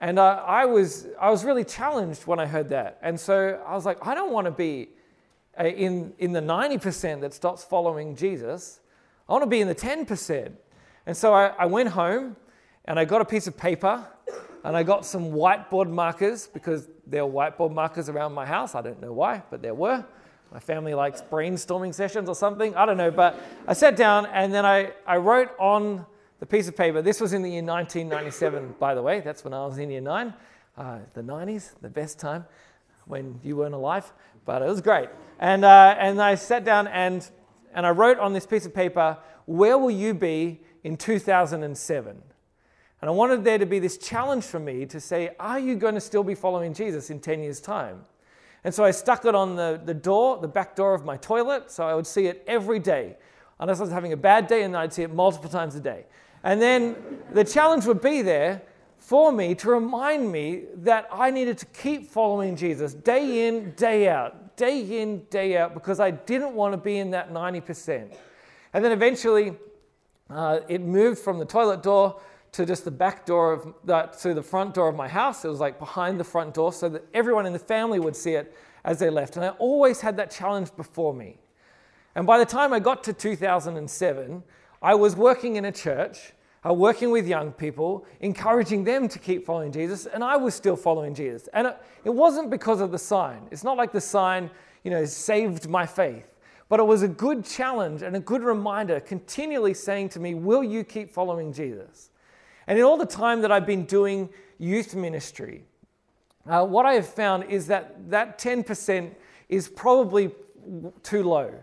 And 0.00 0.18
I, 0.18 0.36
I, 0.36 0.64
was, 0.64 1.06
I 1.20 1.28
was 1.30 1.44
really 1.44 1.64
challenged 1.64 2.26
when 2.26 2.40
I 2.40 2.46
heard 2.46 2.70
that. 2.70 2.98
And 3.02 3.20
so 3.20 3.62
I 3.66 3.74
was 3.74 3.84
like, 3.84 3.98
I 4.06 4.14
don't 4.14 4.32
want 4.32 4.46
to 4.46 4.50
be 4.50 4.88
in, 5.66 6.12
in 6.18 6.32
the 6.32 6.40
90% 6.40 7.20
that 7.20 7.34
stops 7.34 7.64
following 7.64 8.14
Jesus. 8.14 8.80
I 9.28 9.32
want 9.32 9.42
to 9.42 9.48
be 9.48 9.60
in 9.60 9.68
the 9.68 9.74
10%. 9.74 10.52
And 11.06 11.16
so 11.16 11.32
I, 11.34 11.48
I 11.58 11.66
went 11.66 11.90
home 11.90 12.36
and 12.84 12.98
I 12.98 13.04
got 13.04 13.20
a 13.20 13.24
piece 13.24 13.46
of 13.46 13.56
paper 13.56 14.06
and 14.64 14.76
I 14.76 14.82
got 14.82 15.04
some 15.04 15.32
whiteboard 15.32 15.90
markers 15.90 16.46
because 16.46 16.88
there 17.06 17.24
were 17.24 17.32
whiteboard 17.32 17.72
markers 17.72 18.08
around 18.08 18.32
my 18.32 18.46
house. 18.46 18.74
I 18.74 18.82
don't 18.82 19.00
know 19.00 19.12
why, 19.12 19.42
but 19.50 19.62
there 19.62 19.74
were. 19.74 20.04
My 20.52 20.60
family 20.60 20.94
likes 20.94 21.20
brainstorming 21.20 21.94
sessions 21.94 22.28
or 22.28 22.34
something. 22.34 22.74
I 22.74 22.86
don't 22.86 22.96
know. 22.96 23.10
But 23.10 23.38
I 23.66 23.74
sat 23.74 23.96
down 23.96 24.26
and 24.26 24.52
then 24.52 24.64
I, 24.64 24.92
I 25.06 25.16
wrote 25.16 25.50
on 25.58 26.06
the 26.40 26.46
piece 26.46 26.68
of 26.68 26.76
paper. 26.76 27.02
This 27.02 27.20
was 27.20 27.32
in 27.32 27.42
the 27.42 27.50
year 27.50 27.62
1997, 27.62 28.76
by 28.78 28.94
the 28.94 29.02
way. 29.02 29.20
That's 29.20 29.44
when 29.44 29.52
I 29.52 29.66
was 29.66 29.78
in 29.78 29.90
year 29.90 30.00
nine. 30.00 30.32
Uh, 30.76 30.98
the 31.14 31.22
90s, 31.22 31.72
the 31.82 31.88
best 31.88 32.18
time 32.18 32.44
when 33.06 33.40
you 33.42 33.56
weren't 33.56 33.74
alive, 33.74 34.12
but 34.48 34.62
it 34.62 34.66
was 34.66 34.80
great. 34.80 35.10
And, 35.38 35.62
uh, 35.62 35.94
and 35.98 36.22
I 36.22 36.34
sat 36.34 36.64
down 36.64 36.86
and, 36.86 37.28
and 37.74 37.86
I 37.86 37.90
wrote 37.90 38.18
on 38.18 38.32
this 38.32 38.46
piece 38.46 38.64
of 38.64 38.74
paper, 38.74 39.18
Where 39.44 39.76
will 39.76 39.90
you 39.90 40.14
be 40.14 40.62
in 40.82 40.96
2007? 40.96 42.22
And 43.00 43.08
I 43.08 43.12
wanted 43.12 43.44
there 43.44 43.58
to 43.58 43.66
be 43.66 43.78
this 43.78 43.98
challenge 43.98 44.44
for 44.44 44.58
me 44.58 44.86
to 44.86 45.00
say, 45.00 45.36
Are 45.38 45.58
you 45.58 45.76
going 45.76 45.94
to 45.96 46.00
still 46.00 46.24
be 46.24 46.34
following 46.34 46.72
Jesus 46.72 47.10
in 47.10 47.20
10 47.20 47.42
years' 47.42 47.60
time? 47.60 48.06
And 48.64 48.74
so 48.74 48.86
I 48.86 48.90
stuck 48.90 49.26
it 49.26 49.34
on 49.34 49.54
the, 49.54 49.82
the 49.84 49.92
door, 49.92 50.38
the 50.38 50.48
back 50.48 50.74
door 50.74 50.94
of 50.94 51.04
my 51.04 51.18
toilet, 51.18 51.70
so 51.70 51.86
I 51.86 51.94
would 51.94 52.06
see 52.06 52.26
it 52.26 52.42
every 52.46 52.78
day. 52.78 53.18
Unless 53.60 53.80
I 53.80 53.82
was 53.82 53.92
having 53.92 54.14
a 54.14 54.16
bad 54.16 54.46
day, 54.46 54.62
and 54.62 54.74
I'd 54.74 54.94
see 54.94 55.02
it 55.02 55.12
multiple 55.12 55.50
times 55.50 55.74
a 55.74 55.80
day. 55.80 56.06
And 56.42 56.58
then 56.62 56.96
the 57.34 57.44
challenge 57.44 57.84
would 57.84 58.00
be 58.00 58.22
there 58.22 58.62
for 58.98 59.32
me 59.32 59.54
to 59.56 59.70
remind 59.70 60.30
me 60.30 60.64
that 60.74 61.08
I 61.12 61.30
needed 61.30 61.58
to 61.58 61.66
keep 61.66 62.10
following 62.10 62.56
Jesus 62.56 62.94
day 62.94 63.48
in, 63.48 63.72
day 63.72 64.08
out, 64.08 64.56
day 64.56 65.00
in, 65.00 65.24
day 65.30 65.56
out, 65.56 65.74
because 65.74 66.00
I 66.00 66.10
didn't 66.10 66.54
want 66.54 66.72
to 66.72 66.76
be 66.76 66.98
in 66.98 67.10
that 67.12 67.32
90%. 67.32 68.14
And 68.72 68.84
then 68.84 68.92
eventually, 68.92 69.56
uh, 70.28 70.60
it 70.68 70.80
moved 70.80 71.18
from 71.18 71.38
the 71.38 71.44
toilet 71.44 71.82
door 71.82 72.20
to 72.52 72.66
just 72.66 72.84
the 72.84 72.90
back 72.90 73.24
door 73.24 73.52
of 73.52 73.74
that 73.84 74.18
to 74.20 74.34
the 74.34 74.42
front 74.42 74.74
door 74.74 74.88
of 74.88 74.96
my 74.96 75.08
house. 75.08 75.44
It 75.44 75.48
was 75.48 75.60
like 75.60 75.78
behind 75.78 76.18
the 76.18 76.24
front 76.24 76.54
door 76.54 76.72
so 76.72 76.88
that 76.88 77.04
everyone 77.14 77.46
in 77.46 77.52
the 77.52 77.58
family 77.58 77.98
would 77.98 78.16
see 78.16 78.32
it 78.32 78.54
as 78.84 78.98
they 78.98 79.10
left. 79.10 79.36
And 79.36 79.44
I 79.44 79.50
always 79.50 80.00
had 80.00 80.16
that 80.16 80.30
challenge 80.30 80.74
before 80.76 81.14
me. 81.14 81.38
And 82.14 82.26
by 82.26 82.38
the 82.38 82.46
time 82.46 82.72
I 82.72 82.80
got 82.80 83.04
to 83.04 83.12
2007, 83.12 84.42
I 84.80 84.94
was 84.94 85.14
working 85.16 85.56
in 85.56 85.64
a 85.64 85.72
church, 85.72 86.32
uh, 86.68 86.72
working 86.72 87.10
with 87.10 87.26
young 87.26 87.52
people, 87.52 88.04
encouraging 88.20 88.84
them 88.84 89.08
to 89.08 89.18
keep 89.18 89.46
following 89.46 89.72
Jesus, 89.72 90.06
and 90.06 90.22
I 90.22 90.36
was 90.36 90.54
still 90.54 90.76
following 90.76 91.14
Jesus. 91.14 91.48
And 91.52 91.68
it, 91.68 91.76
it 92.04 92.14
wasn't 92.14 92.50
because 92.50 92.80
of 92.80 92.90
the 92.90 92.98
sign. 92.98 93.46
It's 93.50 93.64
not 93.64 93.76
like 93.76 93.92
the 93.92 94.00
sign, 94.00 94.50
you 94.84 94.90
know, 94.90 95.04
saved 95.04 95.68
my 95.68 95.86
faith. 95.86 96.26
But 96.68 96.80
it 96.80 96.82
was 96.84 97.02
a 97.02 97.08
good 97.08 97.44
challenge 97.44 98.02
and 98.02 98.14
a 98.14 98.20
good 98.20 98.42
reminder, 98.42 99.00
continually 99.00 99.72
saying 99.72 100.10
to 100.10 100.20
me, 100.20 100.34
Will 100.34 100.62
you 100.62 100.84
keep 100.84 101.10
following 101.10 101.52
Jesus? 101.52 102.10
And 102.66 102.78
in 102.78 102.84
all 102.84 102.98
the 102.98 103.06
time 103.06 103.40
that 103.40 103.50
I've 103.50 103.66
been 103.66 103.84
doing 103.84 104.28
youth 104.58 104.94
ministry, 104.94 105.64
uh, 106.46 106.66
what 106.66 106.84
I 106.84 106.94
have 106.94 107.08
found 107.08 107.44
is 107.44 107.66
that 107.68 108.10
that 108.10 108.38
10% 108.38 109.14
is 109.48 109.68
probably 109.68 110.30
too 111.02 111.22
low. 111.22 111.54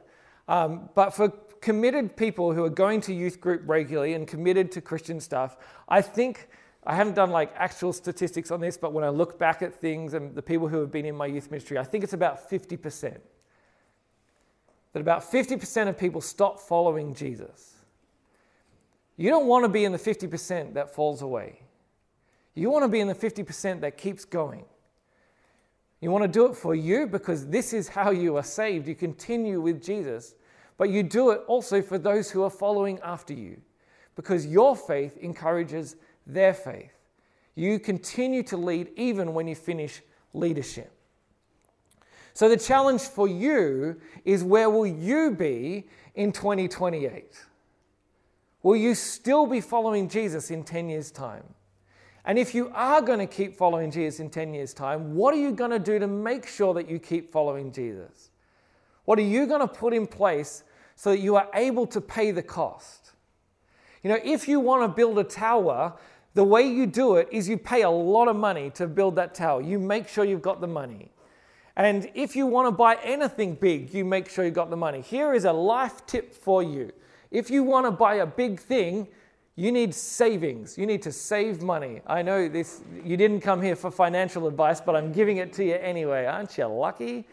Um, 0.47 0.89
but 0.95 1.11
for 1.11 1.29
committed 1.65 2.15
people 2.15 2.53
who 2.53 2.63
are 2.63 2.69
going 2.69 3.01
to 3.01 3.11
youth 3.11 3.41
group 3.41 3.63
regularly 3.65 4.13
and 4.13 4.27
committed 4.27 4.71
to 4.71 4.81
Christian 4.81 5.19
stuff, 5.19 5.57
I 5.89 5.99
think 5.99 6.47
I 6.85 6.93
haven't 6.93 7.15
done 7.15 7.31
like 7.31 7.51
actual 7.57 7.91
statistics 7.91 8.51
on 8.51 8.61
this, 8.61 8.77
but 8.77 8.93
when 8.93 9.03
I 9.03 9.09
look 9.09 9.39
back 9.39 9.63
at 9.63 9.73
things 9.73 10.13
and 10.13 10.35
the 10.35 10.43
people 10.43 10.67
who 10.67 10.79
have 10.79 10.91
been 10.91 11.07
in 11.07 11.15
my 11.15 11.25
youth 11.25 11.49
ministry, 11.49 11.79
I 11.79 11.83
think 11.83 12.03
it's 12.03 12.13
about 12.13 12.51
50%. 12.51 13.17
That 14.93 14.99
about 14.99 15.23
50% 15.23 15.87
of 15.87 15.97
people 15.97 16.21
stop 16.21 16.59
following 16.59 17.15
Jesus. 17.15 17.73
You 19.17 19.31
don't 19.31 19.47
want 19.47 19.65
to 19.65 19.69
be 19.69 19.85
in 19.85 19.91
the 19.91 19.97
50% 19.97 20.75
that 20.75 20.93
falls 20.93 21.23
away. 21.23 21.61
You 22.53 22.69
want 22.69 22.83
to 22.83 22.89
be 22.89 22.99
in 22.99 23.07
the 23.07 23.15
50% 23.15 23.81
that 23.81 23.97
keeps 23.97 24.23
going. 24.23 24.65
You 25.99 26.11
want 26.11 26.25
to 26.25 26.27
do 26.27 26.45
it 26.45 26.55
for 26.55 26.75
you 26.75 27.07
because 27.07 27.47
this 27.47 27.73
is 27.73 27.87
how 27.87 28.11
you 28.11 28.37
are 28.37 28.43
saved. 28.43 28.87
You 28.87 28.93
continue 28.93 29.59
with 29.59 29.83
Jesus, 29.83 30.35
but 30.77 30.89
you 30.89 31.03
do 31.03 31.31
it 31.31 31.41
also 31.47 31.81
for 31.81 31.97
those 31.97 32.31
who 32.31 32.43
are 32.43 32.49
following 32.49 32.99
after 33.01 33.33
you 33.33 33.61
because 34.15 34.45
your 34.45 34.75
faith 34.75 35.17
encourages 35.17 35.95
their 36.25 36.53
faith. 36.53 36.91
You 37.55 37.79
continue 37.79 38.43
to 38.43 38.57
lead 38.57 38.89
even 38.95 39.33
when 39.33 39.47
you 39.47 39.55
finish 39.55 40.01
leadership. 40.33 40.91
So 42.33 42.49
the 42.49 42.57
challenge 42.57 43.01
for 43.01 43.27
you 43.27 44.01
is 44.25 44.43
where 44.43 44.69
will 44.69 44.87
you 44.87 45.31
be 45.31 45.87
in 46.15 46.33
2028? 46.33 47.33
Will 48.61 48.75
you 48.75 48.95
still 48.95 49.45
be 49.45 49.61
following 49.61 50.09
Jesus 50.09 50.51
in 50.51 50.63
10 50.63 50.89
years' 50.89 51.11
time? 51.11 51.43
And 52.25 52.39
if 52.39 52.55
you 52.55 52.71
are 52.73 53.01
going 53.01 53.19
to 53.19 53.27
keep 53.27 53.55
following 53.55 53.91
Jesus 53.91 54.19
in 54.19 54.29
10 54.29 54.53
years' 54.53 54.73
time, 54.73 55.15
what 55.15 55.33
are 55.33 55.37
you 55.37 55.51
going 55.51 55.71
to 55.71 55.79
do 55.79 55.99
to 55.99 56.07
make 56.07 56.47
sure 56.47 56.73
that 56.73 56.89
you 56.89 56.99
keep 56.99 57.31
following 57.31 57.71
Jesus? 57.71 58.31
What 59.05 59.17
are 59.19 59.23
you 59.23 59.45
going 59.45 59.61
to 59.61 59.67
put 59.67 59.93
in 59.93 60.07
place 60.07 60.63
so 60.95 61.11
that 61.11 61.19
you 61.19 61.35
are 61.35 61.47
able 61.53 61.87
to 61.87 62.01
pay 62.01 62.31
the 62.31 62.43
cost? 62.43 63.11
You 64.03 64.09
know, 64.09 64.19
if 64.23 64.47
you 64.47 64.59
want 64.59 64.83
to 64.83 64.87
build 64.87 65.17
a 65.17 65.23
tower, 65.23 65.93
the 66.33 66.43
way 66.43 66.63
you 66.63 66.85
do 66.85 67.15
it 67.15 67.27
is 67.31 67.47
you 67.47 67.57
pay 67.57 67.83
a 67.83 67.89
lot 67.89 68.27
of 68.27 68.35
money 68.35 68.69
to 68.71 68.87
build 68.87 69.15
that 69.15 69.33
tower. 69.33 69.61
You 69.61 69.79
make 69.79 70.07
sure 70.07 70.25
you've 70.25 70.41
got 70.41 70.61
the 70.61 70.67
money. 70.67 71.11
And 71.77 72.09
if 72.13 72.35
you 72.35 72.45
want 72.45 72.67
to 72.67 72.71
buy 72.71 72.97
anything 73.03 73.55
big, 73.55 73.93
you 73.93 74.05
make 74.05 74.29
sure 74.29 74.45
you've 74.45 74.53
got 74.53 74.69
the 74.69 74.77
money. 74.77 75.01
Here 75.01 75.33
is 75.33 75.45
a 75.45 75.51
life 75.51 76.05
tip 76.05 76.33
for 76.33 76.63
you. 76.63 76.91
If 77.31 77.49
you 77.49 77.63
want 77.63 77.85
to 77.85 77.91
buy 77.91 78.15
a 78.15 78.25
big 78.25 78.59
thing, 78.59 79.07
you 79.55 79.71
need 79.71 79.93
savings. 79.93 80.77
You 80.77 80.85
need 80.85 81.01
to 81.01 81.11
save 81.11 81.61
money. 81.61 82.01
I 82.05 82.21
know 82.21 82.47
this, 82.47 82.81
you 83.03 83.17
didn't 83.17 83.41
come 83.41 83.61
here 83.61 83.75
for 83.75 83.91
financial 83.91 84.47
advice, 84.47 84.79
but 84.79 84.95
I'm 84.95 85.11
giving 85.11 85.37
it 85.37 85.51
to 85.53 85.65
you 85.65 85.75
anyway. 85.75 86.25
Aren't 86.25 86.57
you 86.57 86.65
lucky? 86.65 87.25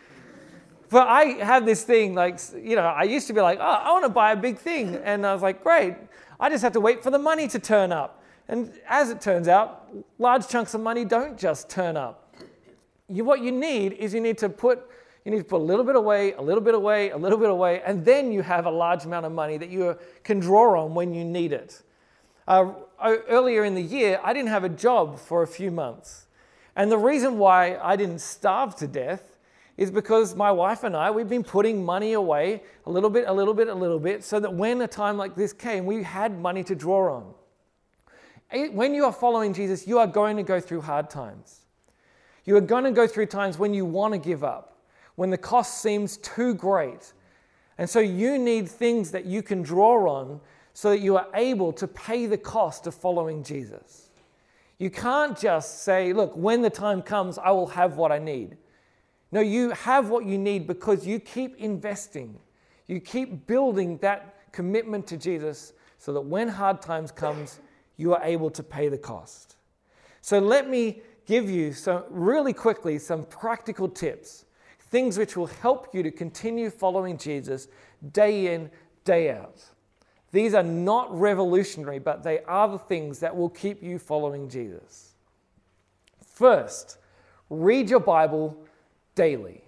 But 0.93 1.09
I 1.09 1.25
have 1.43 1.65
this 1.65 1.85
thing, 1.85 2.15
like, 2.15 2.39
you 2.55 2.77
know, 2.77 2.83
I 2.83 3.05
used 3.05 3.27
to 3.29 3.33
be 3.33 3.41
like, 3.41 3.59
oh, 3.59 3.65
I 3.65 3.91
want 3.93 4.05
to 4.05 4.11
buy 4.11 4.33
a 4.33 4.37
big 4.37 4.59
thing. 4.59 4.97
And 4.97 5.27
I 5.27 5.33
was 5.33 5.41
like, 5.41 5.63
great. 5.63 5.97
I 6.39 6.51
just 6.51 6.63
have 6.63 6.75
to 6.75 6.81
wait 6.81 7.03
for 7.03 7.11
the 7.11 7.19
money 7.19 7.49
to 7.49 7.59
turn 7.59 7.93
up. 7.93 8.23
And 8.47 8.71
as 8.87 9.09
it 9.09 9.19
turns 9.19 9.49
out, 9.49 9.89
large 10.19 10.49
chunks 10.49 10.75
of 10.75 10.83
money 10.83 11.07
don't 11.07 11.39
just 11.39 11.71
turn 11.71 11.97
up. 11.97 12.37
You, 13.09 13.25
what 13.25 13.41
you 13.41 13.53
need 13.53 13.95
is 13.95 14.13
you 14.13 14.21
need 14.21 14.37
to 14.39 14.51
put 14.51 14.87
you 15.25 15.31
need 15.31 15.39
to 15.39 15.45
put 15.45 15.61
a 15.61 15.65
little 15.65 15.85
bit 15.85 15.95
away, 15.95 16.33
a 16.33 16.43
little 16.43 16.61
bit 16.61 16.75
away, 16.75 17.11
a 17.11 17.17
little 17.17 17.39
bit 17.39 17.49
away, 17.49 17.81
and 17.87 18.05
then 18.05 18.33
you 18.33 18.43
have 18.43 18.67
a 18.67 18.71
large 18.71 19.05
amount 19.05 19.25
of 19.25 19.31
money 19.31 19.57
that 19.57 19.69
you 19.69 19.97
can 20.25 20.41
draw 20.41 20.83
on 20.83 20.95
when 20.95 21.15
you 21.15 21.25
need 21.25 21.53
it. 21.53 21.81
Uh, 22.49 22.73
earlier 23.01 23.65
in 23.65 23.77
the 23.77 23.83
year, 23.83 24.19
I 24.25 24.33
didn't 24.33 24.49
have 24.49 24.65
a 24.65 24.69
job 24.69 25.21
for 25.21 25.45
a 25.45 25.47
few 25.47 25.71
months. 25.71 26.27
And 26.75 26.91
the 26.91 26.99
reason 26.99 27.39
why 27.39 27.79
I 27.81 27.95
didn't 27.95 28.19
starve 28.19 28.75
to 28.77 28.89
death 28.89 29.32
is 29.76 29.91
because 29.91 30.35
my 30.35 30.50
wife 30.50 30.85
and 30.85 30.97
I, 30.97 31.11
we've 31.11 31.29
been 31.29 31.45
putting 31.45 31.85
money 31.85 32.12
away 32.12 32.62
a 32.87 32.91
little 32.91 33.11
bit, 33.11 33.25
a 33.26 33.33
little 33.33 33.55
bit, 33.55 33.69
a 33.69 33.75
little 33.75 33.99
bit, 33.99 34.23
so 34.23 34.38
that 34.38 34.52
when 34.52 34.81
a 34.83 34.87
time 34.87 35.17
like 35.17 35.35
this 35.35 35.52
came, 35.52 35.87
we 35.87 36.02
had 36.02 36.38
money 36.38 36.62
to 36.64 36.75
draw 36.75 37.17
on. 37.17 37.35
When 38.75 38.95
you 38.95 39.07
are 39.07 39.12
following 39.12 39.55
Jesus, 39.55 39.87
you 39.87 39.99
are 39.99 40.07
going 40.07 40.37
to 40.37 40.43
go 40.43 40.61
through 40.61 40.83
hard 40.83 41.09
times. 41.09 41.61
You 42.45 42.57
are 42.57 42.61
going 42.61 42.85
to 42.85 42.91
go 42.91 43.07
through 43.07 43.26
times 43.26 43.59
when 43.59 43.73
you 43.73 43.87
want 43.87 44.12
to 44.12 44.19
give 44.19 44.45
up, 44.45 44.79
when 45.14 45.31
the 45.31 45.38
cost 45.38 45.81
seems 45.81 46.19
too 46.19 46.55
great. 46.55 47.14
And 47.79 47.88
so 47.88 47.99
you 47.99 48.38
need 48.38 48.69
things 48.69 49.11
that 49.12 49.25
you 49.25 49.43
can 49.43 49.62
draw 49.62 50.07
on 50.07 50.41
so 50.75 50.91
that 50.91 51.00
you 51.00 51.17
are 51.17 51.29
able 51.35 51.73
to 51.75 51.88
pay 51.88 52.26
the 52.26 52.37
cost 52.37 52.87
of 52.87 52.95
following 52.95 53.43
Jesus. 53.43 54.11
You 54.79 54.91
can't 54.91 55.38
just 55.38 55.85
say, 55.85 56.12
look, 56.12 56.37
when 56.37 56.61
the 56.61 56.71
time 56.71 57.00
comes, 57.00 57.38
I 57.38 57.52
will 57.52 57.69
have 57.69 57.97
what 57.97 58.12
I 58.12 58.19
need. 58.19 58.57
No, 59.33 59.41
you 59.41 59.71
have 59.71 60.11
what 60.11 60.27
you 60.27 60.37
need 60.39 60.67
because 60.67 61.07
you 61.07 61.19
keep 61.19 61.57
investing. 61.57 62.39
You 62.87 63.01
keep 63.01 63.47
building 63.47 63.97
that 63.99 64.53
commitment 64.53 65.07
to 65.09 65.17
Jesus 65.17 65.73
so 65.99 66.12
that 66.12 66.21
when 66.21 66.49
hard 66.49 66.83
times 66.83 67.11
comes, 67.11 67.59
you 67.97 68.15
are 68.15 68.23
able 68.23 68.51
to 68.51 68.62
pay 68.62 68.89
the 68.89 68.99
cost. 68.99 69.57
So 70.21 70.39
let 70.39 70.69
me 70.69 71.01
give 71.27 71.49
you 71.49 71.73
some 71.73 72.05
really 72.11 72.53
quickly 72.53 72.99
some 72.99 73.25
practical 73.25 73.89
tips, 73.89 74.45
things 74.79 75.17
which 75.17 75.37
will 75.37 75.47
help 75.47 75.95
you 75.95 76.03
to 76.03 76.11
continue 76.11 76.69
following 76.69 77.17
Jesus 77.17 77.69
day 78.12 78.55
in, 78.55 78.71
day 79.05 79.31
out. 79.31 79.65
These 80.33 80.55
are 80.55 80.62
not 80.62 81.19
revolutionary, 81.19 81.99
but 81.99 82.23
they 82.23 82.41
are 82.41 82.69
the 82.69 82.79
things 82.79 83.19
that 83.21 83.37
will 83.37 83.51
keep 83.51 83.83
you 83.83 83.99
following 83.99 84.49
Jesus. 84.49 85.12
First, 86.25 86.99
read 87.51 87.91
your 87.91 88.01
Bible 88.01 88.57
daily. 89.14 89.62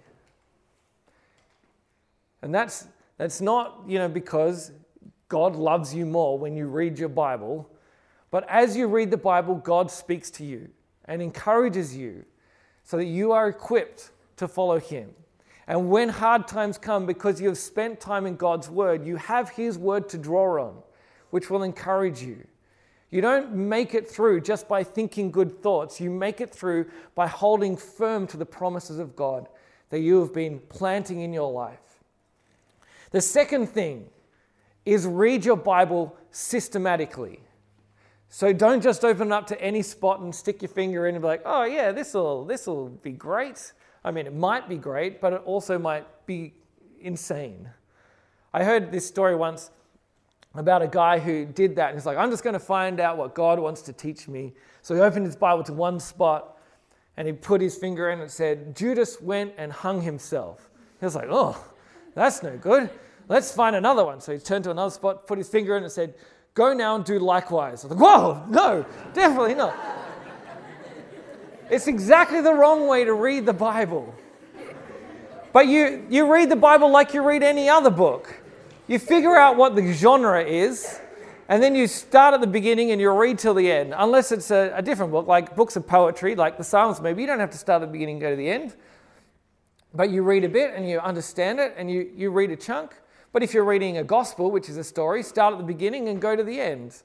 And 2.41 2.53
that's, 2.53 2.87
that's 3.17 3.41
not, 3.41 3.83
you 3.87 3.97
know, 3.97 4.07
because 4.07 4.71
God 5.29 5.55
loves 5.55 5.93
you 5.93 6.05
more 6.05 6.37
when 6.37 6.55
you 6.55 6.67
read 6.67 6.99
your 6.99 7.09
Bible, 7.09 7.69
but 8.31 8.47
as 8.49 8.75
you 8.75 8.87
read 8.87 9.11
the 9.11 9.17
Bible, 9.17 9.55
God 9.55 9.89
speaks 9.89 10.29
to 10.31 10.45
you 10.45 10.69
and 11.05 11.21
encourages 11.21 11.95
you 11.95 12.25
so 12.83 12.97
that 12.97 13.05
you 13.05 13.31
are 13.31 13.47
equipped 13.47 14.11
to 14.37 14.47
follow 14.47 14.79
Him. 14.79 15.11
And 15.67 15.89
when 15.89 16.09
hard 16.09 16.47
times 16.47 16.77
come, 16.77 17.05
because 17.05 17.41
you 17.41 17.47
have 17.47 17.57
spent 17.57 17.99
time 17.99 18.25
in 18.25 18.35
God's 18.35 18.69
Word, 18.69 19.05
you 19.05 19.15
have 19.15 19.49
His 19.49 19.77
Word 19.77 20.09
to 20.09 20.17
draw 20.17 20.63
on, 20.63 20.75
which 21.31 21.49
will 21.49 21.63
encourage 21.63 22.21
you. 22.21 22.45
You 23.11 23.21
don't 23.21 23.53
make 23.53 23.93
it 23.93 24.09
through 24.09 24.41
just 24.41 24.67
by 24.67 24.83
thinking 24.83 25.31
good 25.31 25.61
thoughts. 25.61 26.01
You 26.01 26.09
make 26.09 26.41
it 26.41 26.49
through 26.49 26.89
by 27.13 27.27
holding 27.27 27.77
firm 27.77 28.27
to 28.27 28.37
the 28.37 28.45
promises 28.45 28.99
of 28.99 29.15
God 29.15 29.47
that 29.89 29.99
you 29.99 30.19
have 30.19 30.33
been 30.33 30.59
planting 30.69 31.21
in 31.21 31.31
your 31.31 31.51
life. 31.51 32.03
The 33.11 33.21
second 33.21 33.67
thing 33.67 34.09
is 34.85 35.07
read 35.07 35.45
your 35.45 35.55
Bible 35.55 36.15
systematically. 36.31 37.39
So 38.29 38.51
don't 38.51 38.81
just 38.81 39.05
open 39.05 39.27
it 39.27 39.33
up 39.33 39.47
to 39.47 39.61
any 39.61 39.81
spot 39.81 40.19
and 40.19 40.33
stick 40.33 40.61
your 40.61 40.69
finger 40.69 41.07
in 41.07 41.15
and 41.15 41.21
be 41.21 41.27
like, 41.27 41.43
oh 41.45 41.63
yeah, 41.63 41.91
this'll 41.91 42.43
this'll 42.43 42.89
be 42.89 43.11
great. 43.11 43.71
I 44.03 44.11
mean, 44.11 44.27
it 44.27 44.35
might 44.35 44.67
be 44.67 44.77
great, 44.77 45.21
but 45.21 45.33
it 45.33 45.41
also 45.45 45.79
might 45.79 46.05
be 46.25 46.53
insane. 46.99 47.69
I 48.53 48.63
heard 48.63 48.91
this 48.91 49.07
story 49.07 49.35
once 49.35 49.71
about 50.55 50.81
a 50.81 50.87
guy 50.87 51.19
who 51.19 51.45
did 51.45 51.75
that. 51.75 51.89
And 51.89 51.97
he's 51.97 52.05
like, 52.05 52.17
I'm 52.17 52.31
just 52.31 52.43
going 52.43 52.53
to 52.53 52.59
find 52.59 52.99
out 52.99 53.17
what 53.17 53.35
God 53.35 53.59
wants 53.59 53.81
to 53.83 53.93
teach 53.93 54.27
me. 54.27 54.53
So 54.81 54.95
he 54.95 55.01
opened 55.01 55.25
his 55.25 55.35
Bible 55.35 55.63
to 55.63 55.73
one 55.73 55.99
spot 55.99 56.57
and 57.17 57.27
he 57.27 57.33
put 57.33 57.61
his 57.61 57.75
finger 57.75 58.09
in 58.09 58.21
and 58.21 58.29
said, 58.29 58.75
Judas 58.75 59.21
went 59.21 59.53
and 59.57 59.71
hung 59.71 60.01
himself. 60.01 60.69
He 60.99 61.05
was 61.05 61.15
like, 61.15 61.27
oh, 61.29 61.61
that's 62.13 62.43
no 62.43 62.57
good. 62.57 62.89
Let's 63.27 63.51
find 63.51 63.75
another 63.75 64.05
one. 64.05 64.21
So 64.21 64.33
he 64.33 64.39
turned 64.39 64.63
to 64.65 64.71
another 64.71 64.91
spot, 64.91 65.27
put 65.27 65.37
his 65.37 65.49
finger 65.49 65.75
in 65.77 65.83
and 65.83 65.91
said, 65.91 66.13
Go 66.55 66.73
now 66.73 66.95
and 66.95 67.03
do 67.03 67.19
likewise. 67.19 67.83
I 67.83 67.89
was 67.89 67.97
like, 67.97 67.99
whoa, 67.99 68.45
no, 68.47 68.85
definitely 69.13 69.55
not. 69.55 69.77
it's 71.69 71.87
exactly 71.87 72.39
the 72.39 72.53
wrong 72.53 72.87
way 72.87 73.03
to 73.03 73.13
read 73.13 73.45
the 73.45 73.53
Bible. 73.53 74.15
But 75.51 75.67
you, 75.67 76.05
you 76.09 76.31
read 76.31 76.49
the 76.49 76.55
Bible 76.55 76.89
like 76.89 77.13
you 77.13 77.27
read 77.27 77.43
any 77.43 77.67
other 77.67 77.89
book. 77.89 78.41
You 78.87 78.99
figure 78.99 79.35
out 79.35 79.57
what 79.57 79.75
the 79.75 79.93
genre 79.93 80.43
is, 80.43 80.99
and 81.49 81.61
then 81.61 81.73
you 81.73 81.87
start 81.87 82.35
at 82.35 82.41
the 82.41 82.47
beginning 82.47 82.91
and 82.91 83.01
you 83.01 83.09
read 83.11 83.39
till 83.39 83.55
the 83.55 83.71
end. 83.71 83.95
Unless 83.97 84.31
it's 84.31 84.51
a, 84.51 84.73
a, 84.75 84.81
different 84.83 85.11
book, 85.11 85.25
like 85.25 85.55
books 85.55 85.75
of 85.75 85.87
poetry, 85.87 86.35
like 86.35 86.57
the 86.59 86.63
Psalms, 86.63 87.01
maybe 87.01 87.21
you 87.21 87.27
don't 87.27 87.39
have 87.39 87.49
to 87.49 87.57
start 87.57 87.81
at 87.81 87.87
the 87.87 87.91
beginning 87.91 88.15
and 88.15 88.21
go 88.21 88.29
to 88.29 88.35
the 88.35 88.47
end. 88.47 88.75
But 89.95 90.11
you 90.11 90.21
read 90.21 90.43
a 90.43 90.49
bit 90.49 90.73
and 90.75 90.87
you 90.87 90.99
understand 90.99 91.59
it 91.59 91.73
and 91.77 91.89
you, 91.89 92.11
you 92.15 92.29
read 92.29 92.51
a 92.51 92.55
chunk. 92.55 92.93
But 93.33 93.41
if 93.41 93.55
you're 93.55 93.65
reading 93.65 93.97
a 93.97 94.03
gospel, 94.03 94.51
which 94.51 94.69
is 94.69 94.77
a 94.77 94.83
story, 94.83 95.23
start 95.23 95.53
at 95.53 95.57
the 95.57 95.65
beginning 95.65 96.07
and 96.09 96.21
go 96.21 96.35
to 96.35 96.43
the 96.43 96.61
end. 96.61 97.01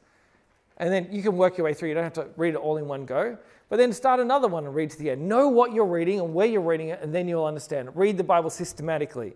And 0.77 0.93
then 0.93 1.09
you 1.11 1.23
can 1.23 1.37
work 1.37 1.57
your 1.57 1.65
way 1.65 1.73
through. 1.73 1.89
You 1.89 1.95
don't 1.95 2.05
have 2.05 2.13
to 2.15 2.29
read 2.37 2.55
it 2.55 2.59
all 2.59 2.77
in 2.77 2.89
one 2.89 3.07
go. 3.07 3.39
But 3.71 3.77
then 3.77 3.93
start 3.95 4.21
another 4.21 4.49
one 4.49 4.67
and 4.67 4.75
read 4.75 4.91
to 4.91 4.99
the 4.99 5.11
end. 5.11 5.27
Know 5.27 5.49
what 5.49 5.73
you're 5.73 5.87
reading 5.87 6.21
and 6.21 6.35
where 6.35 6.47
you're 6.47 6.61
reading 6.61 6.89
it, 6.89 7.01
and 7.03 7.15
then 7.15 7.27
you'll 7.29 7.45
understand 7.45 7.89
it. 7.89 7.97
Read 7.97 8.19
the 8.19 8.25
Bible 8.25 8.51
systematically. 8.51 9.35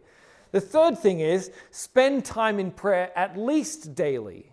The 0.55 0.61
third 0.61 1.01
thing 1.01 1.19
is 1.19 1.51
spend 1.73 2.25
time 2.25 2.61
in 2.61 2.71
prayer 2.71 3.11
at 3.17 3.37
least 3.37 3.97
daily. 3.97 4.53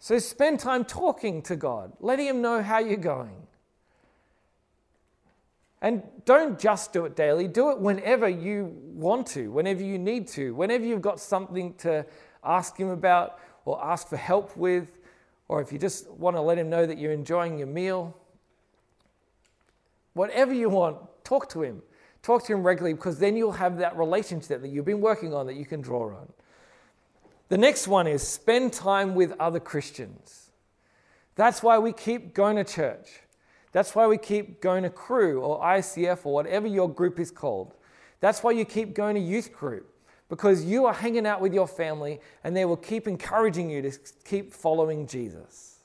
So 0.00 0.18
spend 0.18 0.58
time 0.58 0.84
talking 0.84 1.42
to 1.42 1.54
God, 1.54 1.92
letting 2.00 2.26
Him 2.26 2.42
know 2.42 2.60
how 2.60 2.80
you're 2.80 2.96
going. 2.96 3.46
And 5.80 6.02
don't 6.24 6.58
just 6.58 6.92
do 6.92 7.04
it 7.04 7.14
daily, 7.14 7.46
do 7.46 7.70
it 7.70 7.78
whenever 7.78 8.28
you 8.28 8.76
want 8.94 9.28
to, 9.28 9.48
whenever 9.52 9.84
you 9.84 9.96
need 9.96 10.26
to, 10.30 10.52
whenever 10.56 10.84
you've 10.84 11.02
got 11.02 11.20
something 11.20 11.74
to 11.74 12.04
ask 12.42 12.76
Him 12.76 12.88
about 12.88 13.38
or 13.64 13.80
ask 13.80 14.08
for 14.08 14.16
help 14.16 14.56
with, 14.56 14.98
or 15.46 15.62
if 15.62 15.70
you 15.70 15.78
just 15.78 16.10
want 16.10 16.34
to 16.34 16.40
let 16.40 16.58
Him 16.58 16.68
know 16.68 16.84
that 16.84 16.98
you're 16.98 17.12
enjoying 17.12 17.58
your 17.58 17.68
meal. 17.68 18.16
Whatever 20.14 20.52
you 20.52 20.68
want, 20.68 20.96
talk 21.22 21.48
to 21.50 21.62
Him. 21.62 21.80
Talk 22.22 22.44
to 22.46 22.52
him 22.52 22.62
regularly 22.62 22.94
because 22.94 23.18
then 23.18 23.36
you'll 23.36 23.52
have 23.52 23.78
that 23.78 23.96
relationship 23.96 24.62
that 24.62 24.68
you've 24.68 24.84
been 24.84 25.00
working 25.00 25.34
on 25.34 25.46
that 25.46 25.54
you 25.54 25.66
can 25.66 25.80
draw 25.80 26.16
on. 26.16 26.32
The 27.48 27.58
next 27.58 27.88
one 27.88 28.06
is 28.06 28.26
spend 28.26 28.72
time 28.72 29.14
with 29.14 29.34
other 29.40 29.60
Christians. 29.60 30.50
That's 31.34 31.62
why 31.62 31.78
we 31.78 31.92
keep 31.92 32.34
going 32.34 32.56
to 32.56 32.64
church. 32.64 33.08
That's 33.72 33.94
why 33.94 34.06
we 34.06 34.18
keep 34.18 34.60
going 34.60 34.84
to 34.84 34.90
Cru 34.90 35.40
or 35.40 35.60
ISCF 35.60 36.24
or 36.24 36.34
whatever 36.34 36.66
your 36.66 36.88
group 36.88 37.18
is 37.18 37.30
called. 37.30 37.74
That's 38.20 38.42
why 38.42 38.52
you 38.52 38.64
keep 38.64 38.94
going 38.94 39.16
to 39.16 39.20
youth 39.20 39.52
group 39.52 39.88
because 40.28 40.64
you 40.64 40.86
are 40.86 40.94
hanging 40.94 41.26
out 41.26 41.40
with 41.40 41.52
your 41.52 41.66
family 41.66 42.20
and 42.44 42.56
they 42.56 42.64
will 42.64 42.76
keep 42.76 43.08
encouraging 43.08 43.68
you 43.68 43.82
to 43.82 43.92
keep 44.24 44.52
following 44.52 45.06
Jesus. 45.06 45.80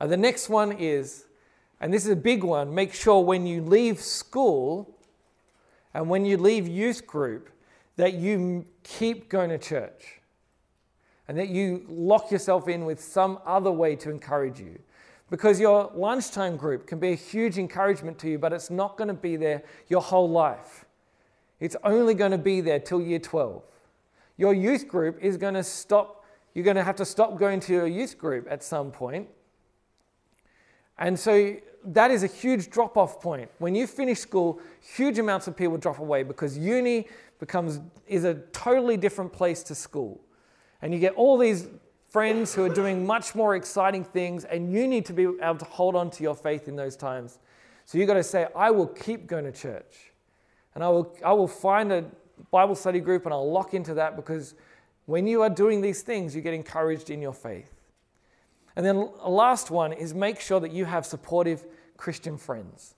Uh, 0.00 0.06
the 0.06 0.16
next 0.16 0.48
one 0.48 0.72
is 0.72 1.24
and 1.80 1.92
this 1.92 2.04
is 2.04 2.10
a 2.10 2.16
big 2.16 2.42
one, 2.42 2.74
make 2.74 2.92
sure 2.92 3.22
when 3.22 3.46
you 3.46 3.62
leave 3.62 4.00
school 4.00 4.96
and 5.94 6.08
when 6.08 6.24
you 6.24 6.36
leave 6.36 6.66
youth 6.66 7.06
group 7.06 7.50
that 7.96 8.14
you 8.14 8.64
keep 8.82 9.28
going 9.28 9.50
to 9.50 9.58
church 9.58 10.20
and 11.28 11.38
that 11.38 11.48
you 11.48 11.84
lock 11.88 12.30
yourself 12.30 12.68
in 12.68 12.84
with 12.84 13.00
some 13.00 13.38
other 13.44 13.70
way 13.70 13.94
to 13.96 14.10
encourage 14.10 14.58
you. 14.58 14.78
Because 15.30 15.60
your 15.60 15.90
lunchtime 15.94 16.56
group 16.56 16.86
can 16.86 16.98
be 16.98 17.12
a 17.12 17.14
huge 17.14 17.58
encouragement 17.58 18.18
to 18.20 18.30
you, 18.30 18.38
but 18.38 18.52
it's 18.52 18.70
not 18.70 18.96
going 18.96 19.08
to 19.08 19.14
be 19.14 19.36
there 19.36 19.62
your 19.88 20.00
whole 20.00 20.28
life. 20.28 20.86
It's 21.60 21.76
only 21.84 22.14
going 22.14 22.30
to 22.30 22.38
be 22.38 22.60
there 22.62 22.78
till 22.78 23.02
year 23.02 23.18
12. 23.18 23.62
Your 24.38 24.54
youth 24.54 24.88
group 24.88 25.18
is 25.20 25.36
going 25.36 25.54
to 25.54 25.64
stop, 25.64 26.24
you're 26.54 26.64
going 26.64 26.76
to 26.76 26.84
have 26.84 26.96
to 26.96 27.04
stop 27.04 27.38
going 27.38 27.60
to 27.60 27.72
your 27.72 27.86
youth 27.86 28.16
group 28.16 28.46
at 28.48 28.62
some 28.62 28.90
point. 28.90 29.28
And 30.98 31.18
so 31.18 31.56
that 31.84 32.10
is 32.10 32.22
a 32.22 32.26
huge 32.26 32.70
drop 32.70 32.96
off 32.96 33.20
point. 33.20 33.50
When 33.58 33.74
you 33.74 33.86
finish 33.86 34.18
school, 34.18 34.60
huge 34.80 35.18
amounts 35.18 35.46
of 35.46 35.56
people 35.56 35.76
drop 35.76 35.98
away 35.98 36.22
because 36.22 36.58
uni 36.58 37.06
becomes 37.38 37.80
is 38.06 38.24
a 38.24 38.34
totally 38.52 38.96
different 38.96 39.32
place 39.32 39.62
to 39.64 39.74
school. 39.74 40.20
And 40.82 40.92
you 40.92 41.00
get 41.00 41.14
all 41.14 41.38
these 41.38 41.68
friends 42.08 42.54
who 42.54 42.64
are 42.64 42.74
doing 42.74 43.06
much 43.06 43.34
more 43.34 43.54
exciting 43.54 44.04
things, 44.04 44.44
and 44.44 44.72
you 44.72 44.86
need 44.88 45.04
to 45.06 45.12
be 45.12 45.24
able 45.24 45.56
to 45.56 45.64
hold 45.64 45.94
on 45.94 46.10
to 46.10 46.22
your 46.22 46.34
faith 46.34 46.68
in 46.68 46.76
those 46.76 46.96
times. 46.96 47.38
So 47.84 47.98
you've 47.98 48.08
got 48.08 48.14
to 48.14 48.22
say, 48.22 48.46
I 48.56 48.70
will 48.70 48.86
keep 48.86 49.26
going 49.26 49.44
to 49.44 49.52
church. 49.52 50.12
And 50.74 50.84
I 50.84 50.88
will, 50.88 51.16
I 51.24 51.32
will 51.32 51.48
find 51.48 51.92
a 51.92 52.04
Bible 52.50 52.74
study 52.74 53.00
group 53.00 53.24
and 53.24 53.32
I'll 53.32 53.50
lock 53.50 53.74
into 53.74 53.94
that 53.94 54.16
because 54.16 54.54
when 55.06 55.26
you 55.26 55.42
are 55.42 55.50
doing 55.50 55.80
these 55.80 56.02
things, 56.02 56.36
you 56.36 56.42
get 56.42 56.54
encouraged 56.54 57.10
in 57.10 57.20
your 57.20 57.32
faith. 57.32 57.72
And 58.78 58.86
then 58.86 58.94
the 58.96 59.28
last 59.28 59.72
one 59.72 59.92
is 59.92 60.14
make 60.14 60.38
sure 60.38 60.60
that 60.60 60.70
you 60.70 60.84
have 60.84 61.04
supportive 61.04 61.66
Christian 61.96 62.38
friends. 62.38 62.94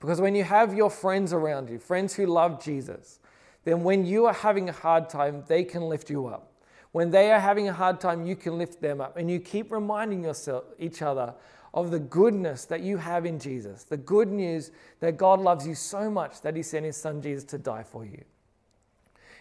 Because 0.00 0.20
when 0.20 0.34
you 0.34 0.44
have 0.44 0.74
your 0.74 0.90
friends 0.90 1.32
around 1.32 1.70
you, 1.70 1.78
friends 1.78 2.12
who 2.12 2.26
love 2.26 2.62
Jesus, 2.62 3.20
then 3.64 3.82
when 3.82 4.04
you 4.04 4.26
are 4.26 4.34
having 4.34 4.68
a 4.68 4.72
hard 4.72 5.08
time, 5.08 5.44
they 5.48 5.64
can 5.64 5.84
lift 5.88 6.10
you 6.10 6.26
up. 6.26 6.52
When 6.92 7.10
they 7.10 7.32
are 7.32 7.40
having 7.40 7.68
a 7.68 7.72
hard 7.72 8.02
time, 8.02 8.26
you 8.26 8.36
can 8.36 8.58
lift 8.58 8.82
them 8.82 9.00
up. 9.00 9.16
And 9.16 9.30
you 9.30 9.40
keep 9.40 9.72
reminding 9.72 10.24
yourself, 10.24 10.64
each 10.78 11.00
other 11.00 11.32
of 11.72 11.90
the 11.90 11.98
goodness 11.98 12.66
that 12.66 12.82
you 12.82 12.98
have 12.98 13.24
in 13.24 13.38
Jesus, 13.38 13.84
the 13.84 13.96
good 13.96 14.28
news 14.28 14.72
that 14.98 15.16
God 15.16 15.40
loves 15.40 15.66
you 15.66 15.74
so 15.74 16.10
much 16.10 16.42
that 16.42 16.54
He 16.54 16.62
sent 16.62 16.84
His 16.84 16.98
Son 16.98 17.22
Jesus 17.22 17.44
to 17.44 17.56
die 17.56 17.82
for 17.82 18.04
you. 18.04 18.22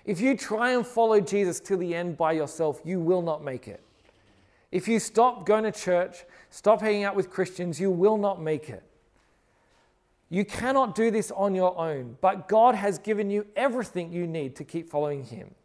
If 0.05 0.21
you 0.21 0.37
try 0.37 0.71
and 0.71 0.87
follow 0.87 1.19
Jesus 1.19 1.59
to 1.59 1.75
the 1.75 1.93
end 1.93 2.15
by 2.15 2.31
yourself, 2.31 2.79
you 2.85 3.01
will 3.01 3.21
not 3.21 3.43
make 3.43 3.67
it. 3.67 3.83
If 4.71 4.87
you 4.87 4.99
stop 4.99 5.45
going 5.45 5.63
to 5.63 5.71
church, 5.71 6.25
stop 6.49 6.81
hanging 6.81 7.03
out 7.03 7.15
with 7.15 7.29
Christians, 7.29 7.79
you 7.79 7.89
will 7.89 8.17
not 8.17 8.41
make 8.41 8.69
it. 8.69 8.83
You 10.29 10.45
cannot 10.45 10.93
do 10.93 11.09
this 11.09 11.31
on 11.31 11.55
your 11.55 11.75
own, 11.77 12.17
but 12.21 12.47
God 12.47 12.75
has 12.75 12.99
given 12.99 13.31
you 13.31 13.47
everything 13.55 14.11
you 14.13 14.27
need 14.27 14.55
to 14.57 14.63
keep 14.63 14.89
following 14.89 15.23
Him. 15.23 15.55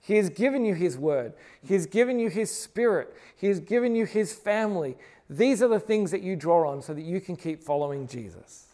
He 0.00 0.16
has 0.16 0.30
given 0.30 0.64
you 0.64 0.74
His 0.74 0.96
word, 0.96 1.32
He 1.62 1.74
has 1.74 1.86
given 1.86 2.20
you 2.20 2.28
His 2.28 2.50
spirit, 2.50 3.14
He 3.36 3.48
has 3.48 3.58
given 3.58 3.96
you 3.96 4.06
His 4.06 4.32
family. 4.32 4.96
These 5.28 5.62
are 5.62 5.68
the 5.68 5.80
things 5.80 6.10
that 6.12 6.22
you 6.22 6.36
draw 6.36 6.70
on 6.70 6.82
so 6.82 6.94
that 6.94 7.02
you 7.02 7.20
can 7.20 7.34
keep 7.34 7.62
following 7.62 8.06
Jesus. 8.06 8.66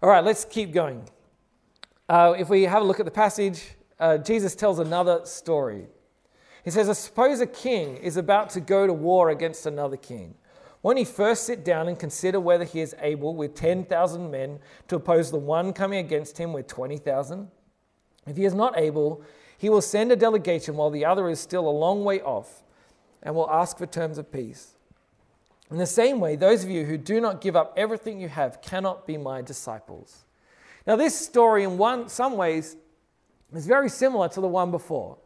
All 0.00 0.10
right, 0.10 0.22
let's 0.22 0.44
keep 0.44 0.72
going. 0.72 1.08
Uh, 2.08 2.34
if 2.38 2.48
we 2.48 2.64
have 2.64 2.82
a 2.82 2.84
look 2.84 3.00
at 3.00 3.06
the 3.06 3.10
passage, 3.10 3.70
uh, 3.98 4.18
Jesus 4.18 4.54
tells 4.54 4.78
another 4.78 5.22
story. 5.24 5.86
He 6.64 6.70
says, 6.70 6.96
Suppose 6.98 7.40
a 7.40 7.46
king 7.46 7.96
is 7.96 8.16
about 8.16 8.50
to 8.50 8.60
go 8.60 8.86
to 8.86 8.92
war 8.92 9.30
against 9.30 9.66
another 9.66 9.96
king. 9.96 10.34
Won't 10.82 10.98
he 10.98 11.04
first 11.04 11.44
sit 11.44 11.64
down 11.64 11.88
and 11.88 11.98
consider 11.98 12.40
whether 12.40 12.64
he 12.64 12.80
is 12.80 12.94
able 13.00 13.36
with 13.36 13.54
10,000 13.54 14.30
men 14.30 14.58
to 14.88 14.96
oppose 14.96 15.30
the 15.30 15.38
one 15.38 15.72
coming 15.72 15.98
against 15.98 16.38
him 16.38 16.52
with 16.52 16.66
20,000? 16.66 17.48
If 18.26 18.36
he 18.36 18.44
is 18.44 18.54
not 18.54 18.78
able, 18.78 19.22
he 19.56 19.70
will 19.70 19.80
send 19.80 20.10
a 20.10 20.16
delegation 20.16 20.76
while 20.76 20.90
the 20.90 21.04
other 21.04 21.28
is 21.28 21.38
still 21.38 21.68
a 21.68 21.70
long 21.70 22.04
way 22.04 22.20
off 22.20 22.64
and 23.22 23.34
will 23.34 23.50
ask 23.50 23.78
for 23.78 23.86
terms 23.86 24.18
of 24.18 24.32
peace. 24.32 24.74
In 25.70 25.78
the 25.78 25.86
same 25.86 26.20
way, 26.20 26.36
those 26.36 26.64
of 26.64 26.70
you 26.70 26.84
who 26.84 26.98
do 26.98 27.20
not 27.20 27.40
give 27.40 27.56
up 27.56 27.72
everything 27.76 28.20
you 28.20 28.28
have 28.28 28.60
cannot 28.60 29.06
be 29.06 29.16
my 29.16 29.40
disciples. 29.40 30.24
Now, 30.86 30.96
this 30.96 31.18
story, 31.18 31.62
in 31.62 31.78
one, 31.78 32.08
some 32.08 32.36
ways, 32.36 32.76
is 33.54 33.66
very 33.66 33.88
similar 33.88 34.28
to 34.30 34.40
the 34.40 34.48
one 34.48 34.72
before. 34.72 35.16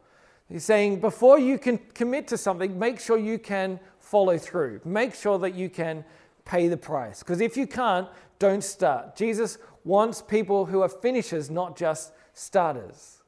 He's 0.49 0.63
saying, 0.63 1.01
before 1.01 1.39
you 1.39 1.57
can 1.59 1.77
commit 1.93 2.27
to 2.29 2.37
something, 2.37 2.79
make 2.79 2.99
sure 2.99 3.17
you 3.17 3.37
can 3.37 3.79
follow 3.99 4.37
through. 4.37 4.81
Make 4.85 5.13
sure 5.13 5.37
that 5.39 5.55
you 5.55 5.69
can 5.69 6.05
pay 6.45 6.67
the 6.69 6.77
price. 6.77 7.19
Because 7.19 7.41
if 7.41 7.57
you 7.57 7.67
can't, 7.67 8.07
don't 8.39 8.63
start. 8.63 9.15
Jesus 9.15 9.57
wants 9.83 10.21
people 10.21 10.65
who 10.65 10.81
are 10.81 10.89
finishers, 10.89 11.49
not 11.49 11.77
just 11.77 12.13
starters. 12.33 13.21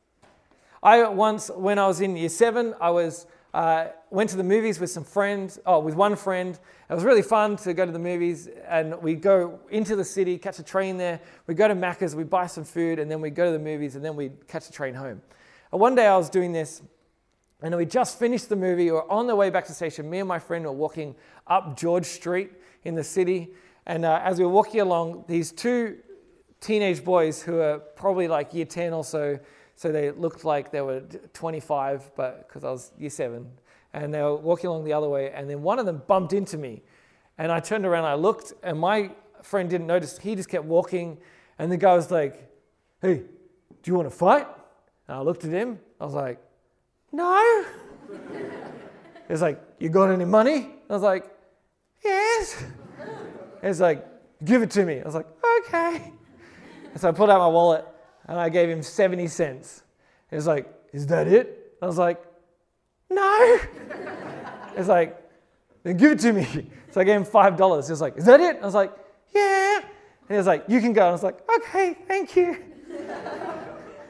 I 0.81 1.07
once, 1.09 1.51
when 1.53 1.77
I 1.77 1.87
was 1.87 1.99
in 1.99 2.15
year 2.15 2.29
seven, 2.29 2.73
I 2.79 2.91
was 2.91 3.25
uh, 3.53 3.87
went 4.11 4.29
to 4.29 4.37
the 4.37 4.43
movies 4.43 4.79
with 4.79 4.89
some 4.89 5.03
friends, 5.03 5.59
oh, 5.65 5.79
with 5.79 5.95
one 5.95 6.15
friend. 6.15 6.57
It 6.89 6.93
was 6.93 7.03
really 7.03 7.21
fun 7.21 7.57
to 7.57 7.73
go 7.73 7.85
to 7.85 7.91
the 7.91 7.99
movies, 7.99 8.47
and 8.67 9.01
we 9.01 9.15
go 9.15 9.59
into 9.69 9.95
the 9.95 10.05
city, 10.05 10.37
catch 10.37 10.59
a 10.59 10.63
train 10.63 10.97
there. 10.97 11.19
We 11.47 11.55
go 11.55 11.67
to 11.67 11.75
Macca's, 11.75 12.15
we 12.15 12.23
buy 12.23 12.47
some 12.47 12.63
food, 12.63 12.99
and 12.99 13.09
then 13.09 13.21
we 13.21 13.29
go 13.29 13.45
to 13.45 13.51
the 13.51 13.63
movies, 13.63 13.95
and 13.95 14.05
then 14.05 14.15
we 14.15 14.31
catch 14.47 14.69
a 14.69 14.71
train 14.71 14.93
home. 14.93 15.21
And 15.71 15.81
one 15.81 15.95
day 15.95 16.05
I 16.05 16.15
was 16.15 16.29
doing 16.29 16.51
this, 16.51 16.81
and 17.61 17.75
we 17.75 17.85
just 17.85 18.17
finished 18.17 18.47
the 18.47 18.55
movie. 18.55 18.85
We 18.85 18.91
were 18.91 19.11
on 19.11 19.27
the 19.27 19.35
way 19.35 19.49
back 19.49 19.65
to 19.65 19.71
the 19.71 19.75
station. 19.75 20.09
Me 20.09 20.19
and 20.19 20.27
my 20.27 20.39
friend 20.39 20.65
were 20.65 20.71
walking 20.71 21.15
up 21.47 21.77
George 21.77 22.05
Street 22.05 22.51
in 22.83 22.95
the 22.95 23.03
city. 23.03 23.49
And 23.85 24.05
uh, 24.05 24.21
as 24.23 24.39
we 24.39 24.45
were 24.45 24.51
walking 24.51 24.79
along, 24.79 25.25
these 25.27 25.51
two 25.51 25.97
teenage 26.61 27.03
boys 27.03 27.41
who 27.41 27.59
are 27.59 27.79
probably 27.79 28.27
like 28.27 28.53
year 28.53 28.65
10 28.65 28.93
or 28.93 29.03
so, 29.03 29.39
so 29.75 29.91
they 29.91 30.11
looked 30.11 30.45
like 30.45 30.71
they 30.71 30.81
were 30.81 31.01
25, 31.33 32.11
but 32.15 32.47
because 32.47 32.63
I 32.63 32.71
was 32.71 32.91
year 32.97 33.09
seven, 33.09 33.49
and 33.93 34.13
they 34.13 34.21
were 34.21 34.35
walking 34.35 34.69
along 34.69 34.85
the 34.85 34.93
other 34.93 35.09
way. 35.09 35.31
And 35.31 35.49
then 35.49 35.61
one 35.61 35.79
of 35.79 35.85
them 35.85 36.01
bumped 36.07 36.33
into 36.33 36.57
me. 36.57 36.81
And 37.37 37.51
I 37.51 37.59
turned 37.59 37.85
around, 37.85 38.05
I 38.05 38.15
looked, 38.15 38.53
and 38.63 38.79
my 38.79 39.11
friend 39.41 39.69
didn't 39.69 39.87
notice. 39.87 40.17
He 40.17 40.35
just 40.35 40.49
kept 40.49 40.65
walking. 40.65 41.17
And 41.57 41.71
the 41.71 41.77
guy 41.77 41.95
was 41.95 42.11
like, 42.11 42.51
Hey, 43.01 43.15
do 43.15 43.91
you 43.91 43.95
want 43.95 44.09
to 44.09 44.15
fight? 44.15 44.47
And 45.07 45.17
I 45.17 45.21
looked 45.21 45.45
at 45.45 45.51
him. 45.51 45.79
I 45.99 46.05
was 46.05 46.13
like, 46.13 46.39
no. 47.11 47.65
He's 49.27 49.41
like, 49.41 49.61
You 49.79 49.89
got 49.89 50.09
any 50.11 50.25
money? 50.25 50.69
I 50.89 50.93
was 50.93 51.01
like, 51.03 51.25
Yes. 52.03 52.63
He's 53.61 53.81
like, 53.81 54.05
Give 54.43 54.61
it 54.61 54.71
to 54.71 54.85
me. 54.85 54.99
I 55.01 55.03
was 55.03 55.15
like, 55.15 55.27
Okay. 55.67 56.13
And 56.91 56.99
so 56.99 57.09
I 57.09 57.11
pulled 57.11 57.29
out 57.29 57.39
my 57.39 57.47
wallet 57.47 57.85
and 58.27 58.39
I 58.39 58.49
gave 58.49 58.69
him 58.69 58.81
70 58.81 59.27
cents. 59.27 59.83
He 60.29 60.35
was 60.35 60.47
like, 60.47 60.71
Is 60.93 61.07
that 61.07 61.27
it? 61.27 61.75
I 61.81 61.85
was 61.85 61.97
like, 61.97 62.21
No. 63.09 63.59
He's 64.75 64.87
like, 64.87 65.19
Then 65.83 65.97
give 65.97 66.11
it 66.13 66.19
to 66.19 66.33
me. 66.33 66.69
So 66.91 67.01
I 67.01 67.03
gave 67.03 67.17
him 67.17 67.25
$5. 67.25 67.85
He 67.85 67.91
was 67.91 68.01
like, 68.01 68.17
Is 68.17 68.25
that 68.25 68.39
it? 68.39 68.57
I 68.61 68.65
was 68.65 68.73
like, 68.73 68.91
Yeah. 69.33 69.77
And 69.81 70.29
he 70.29 70.35
was 70.35 70.47
like, 70.47 70.65
You 70.67 70.79
can 70.81 70.93
go. 70.93 71.07
I 71.07 71.11
was 71.11 71.23
like, 71.23 71.37
Okay, 71.57 71.95
thank 72.07 72.35
you. 72.35 72.57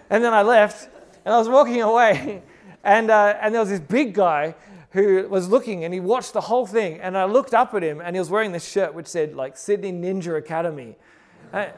and 0.10 0.24
then 0.24 0.34
I 0.34 0.42
left 0.44 0.90
and 1.26 1.34
I 1.34 1.38
was 1.38 1.50
walking 1.50 1.82
away. 1.82 2.42
And, 2.84 3.12
uh, 3.12 3.38
and 3.42 3.54
there 3.54 3.62
was 3.62 3.70
this 3.70 3.80
big 3.80 4.14
guy 4.14 4.56
who 4.92 5.28
was 5.30 5.50
looking 5.50 5.84
and 5.84 5.94
he 5.94 6.00
watched 6.00 6.34
the 6.34 6.42
whole 6.42 6.66
thing. 6.66 7.00
And 7.00 7.18
I 7.18 7.26
looked 7.26 7.54
up 7.54 7.74
at 7.74 7.84
him 7.84 8.02
and 8.02 8.16
he 8.16 8.20
was 8.20 8.30
wearing 8.30 8.52
this 8.52 8.68
shirt 8.68 8.94
which 8.94 9.08
said, 9.08 9.36
like, 9.36 9.58
Sydney 9.58 9.92
Ninja 9.92 10.38
Academy. 10.38 10.96
And, 11.52 11.74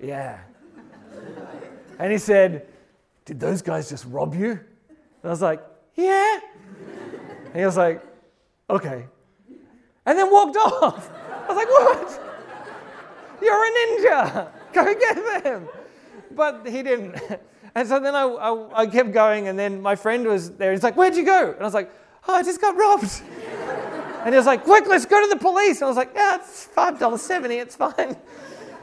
yeah. 0.00 0.38
And 1.98 2.12
he 2.12 2.18
said, 2.18 2.66
Did 3.24 3.40
those 3.40 3.62
guys 3.62 3.88
just 3.88 4.04
rob 4.06 4.34
you? 4.34 4.52
And 4.52 5.24
I 5.24 5.28
was 5.28 5.42
like, 5.42 5.62
Yeah. 5.94 6.40
And 7.46 7.56
he 7.56 7.64
was 7.64 7.76
like, 7.76 8.02
Okay. 8.70 9.06
And 10.06 10.18
then 10.18 10.30
walked 10.30 10.56
off. 10.56 11.10
I 11.48 11.52
was 11.52 11.56
like, 11.56 11.68
What? 11.68 12.24
You're 13.42 13.64
a 13.64 13.70
ninja. 13.70 14.48
Go 14.72 14.94
get 14.94 15.44
them. 15.44 15.68
But 16.34 16.66
he 16.66 16.82
didn't. 16.82 17.20
And 17.74 17.86
so 17.86 18.00
then 18.00 18.14
I, 18.14 18.22
I, 18.22 18.80
I, 18.82 18.86
kept 18.86 19.12
going, 19.12 19.46
and 19.46 19.56
then 19.56 19.80
my 19.80 19.94
friend 19.94 20.26
was 20.26 20.50
there. 20.52 20.72
He's 20.72 20.82
like, 20.82 20.96
Where'd 20.96 21.14
you 21.14 21.24
go? 21.24 21.52
And 21.52 21.60
I 21.60 21.64
was 21.64 21.74
like, 21.74 21.92
Oh, 22.26 22.34
I 22.34 22.42
just 22.42 22.60
got 22.60 22.76
robbed. 22.76 23.22
and 24.24 24.34
he 24.34 24.36
was 24.36 24.46
like, 24.46 24.64
Quick, 24.64 24.86
let's 24.88 25.06
go 25.06 25.20
to 25.20 25.28
the 25.28 25.38
police. 25.38 25.76
And 25.76 25.84
I 25.84 25.88
was 25.88 25.96
like, 25.96 26.10
Yeah, 26.14 26.36
it's 26.36 26.66
$5.70, 26.74 27.50
it's 27.50 27.76
fine. 27.76 28.16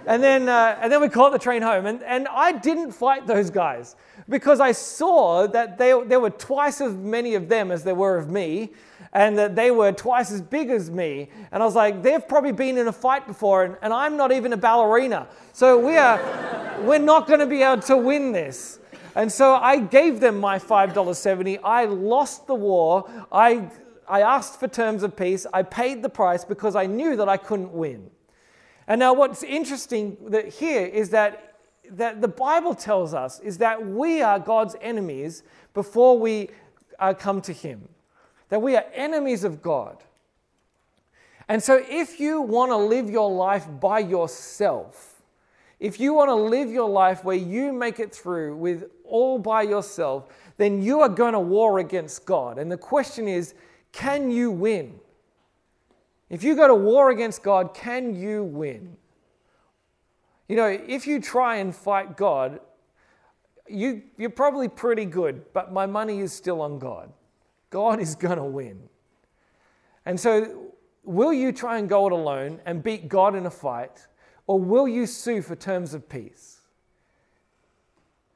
And 0.07 0.21
then, 0.21 0.47
uh, 0.47 0.77
and 0.79 0.91
then 0.91 1.01
we 1.01 1.09
caught 1.09 1.31
the 1.31 1.39
train 1.39 1.63
home. 1.63 1.87
And, 1.87 2.03
and 2.03 2.27
I 2.27 2.51
didn't 2.51 2.91
fight 2.91 3.25
those 3.25 3.49
guys 3.49 3.95
because 4.29 4.59
I 4.59 4.71
saw 4.71 5.47
that 5.47 5.79
they, 5.79 5.99
there 6.05 6.19
were 6.19 6.29
twice 6.29 6.79
as 6.79 6.93
many 6.93 7.33
of 7.33 7.49
them 7.49 7.71
as 7.71 7.83
there 7.83 7.95
were 7.95 8.17
of 8.17 8.29
me, 8.29 8.71
and 9.13 9.37
that 9.37 9.55
they 9.55 9.71
were 9.71 9.91
twice 9.91 10.31
as 10.31 10.41
big 10.41 10.69
as 10.69 10.89
me. 10.89 11.29
And 11.51 11.61
I 11.63 11.65
was 11.65 11.75
like, 11.75 12.03
they've 12.03 12.25
probably 12.27 12.51
been 12.51 12.77
in 12.77 12.87
a 12.87 12.93
fight 12.93 13.27
before, 13.27 13.63
and, 13.63 13.77
and 13.81 13.93
I'm 13.93 14.17
not 14.17 14.31
even 14.31 14.53
a 14.53 14.57
ballerina. 14.57 15.27
So 15.53 15.79
we 15.79 15.97
are, 15.97 16.19
we're 16.81 16.99
not 16.99 17.27
going 17.27 17.39
to 17.39 17.47
be 17.47 17.61
able 17.61 17.81
to 17.83 17.97
win 17.97 18.31
this. 18.31 18.79
And 19.15 19.31
so 19.31 19.55
I 19.55 19.79
gave 19.79 20.19
them 20.19 20.39
my 20.39 20.59
$5.70. 20.59 21.59
I 21.63 21.85
lost 21.85 22.47
the 22.47 22.55
war. 22.55 23.09
I, 23.31 23.69
I 24.07 24.21
asked 24.21 24.59
for 24.59 24.67
terms 24.67 25.03
of 25.03 25.15
peace. 25.15 25.45
I 25.53 25.63
paid 25.63 26.03
the 26.03 26.09
price 26.09 26.43
because 26.43 26.75
I 26.75 26.85
knew 26.85 27.15
that 27.15 27.29
I 27.29 27.37
couldn't 27.37 27.71
win. 27.71 28.11
And 28.87 28.99
now, 28.99 29.13
what's 29.13 29.41
interesting 29.41 30.17
that 30.27 30.47
here 30.49 30.85
is 30.85 31.09
that, 31.09 31.55
that 31.91 32.21
the 32.21 32.27
Bible 32.27 32.75
tells 32.75 33.13
us 33.13 33.39
is 33.39 33.57
that 33.59 33.83
we 33.83 34.21
are 34.21 34.37
God's 34.37 34.75
enemies 34.81 35.43
before 35.73 36.19
we 36.19 36.49
uh, 36.99 37.13
come 37.13 37.41
to 37.41 37.53
Him, 37.53 37.87
that 38.49 38.61
we 38.61 38.75
are 38.75 38.85
enemies 38.93 39.43
of 39.43 39.61
God. 39.61 39.97
And 41.47 41.61
so, 41.61 41.83
if 41.87 42.19
you 42.19 42.41
want 42.41 42.71
to 42.71 42.77
live 42.77 43.09
your 43.09 43.29
life 43.29 43.67
by 43.79 43.99
yourself, 43.99 45.21
if 45.79 45.99
you 45.99 46.13
want 46.13 46.29
to 46.29 46.35
live 46.35 46.71
your 46.71 46.89
life 46.89 47.23
where 47.23 47.35
you 47.35 47.71
make 47.71 47.99
it 47.99 48.13
through 48.13 48.55
with 48.55 48.85
all 49.03 49.37
by 49.37 49.61
yourself, 49.61 50.27
then 50.57 50.81
you 50.81 51.01
are 51.01 51.09
going 51.09 51.33
to 51.33 51.39
war 51.39 51.79
against 51.79 52.25
God. 52.25 52.57
And 52.57 52.71
the 52.71 52.77
question 52.77 53.27
is, 53.27 53.53
can 53.91 54.31
you 54.31 54.49
win? 54.49 54.99
If 56.29 56.43
you 56.43 56.55
go 56.55 56.67
to 56.67 56.75
war 56.75 57.11
against 57.11 57.43
God, 57.43 57.73
can 57.73 58.15
you 58.15 58.43
win? 58.43 58.97
You 60.47 60.55
know, 60.55 60.67
if 60.67 61.07
you 61.07 61.21
try 61.21 61.57
and 61.57 61.75
fight 61.75 62.17
God, 62.17 62.59
you, 63.67 64.03
you're 64.17 64.29
probably 64.29 64.67
pretty 64.67 65.05
good, 65.05 65.53
but 65.53 65.71
my 65.71 65.85
money 65.85 66.19
is 66.19 66.33
still 66.33 66.61
on 66.61 66.79
God. 66.79 67.11
God 67.69 67.99
is 67.99 68.15
going 68.15 68.37
to 68.37 68.43
win. 68.43 68.89
And 70.05 70.19
so, 70.19 70.73
will 71.03 71.33
you 71.33 71.51
try 71.51 71.77
and 71.77 71.89
go 71.89 72.07
it 72.07 72.13
alone 72.13 72.59
and 72.65 72.83
beat 72.83 73.07
God 73.09 73.35
in 73.35 73.45
a 73.45 73.51
fight? 73.51 74.07
Or 74.47 74.59
will 74.59 74.87
you 74.87 75.05
sue 75.05 75.41
for 75.41 75.55
terms 75.55 75.93
of 75.93 76.07
peace? 76.07 76.61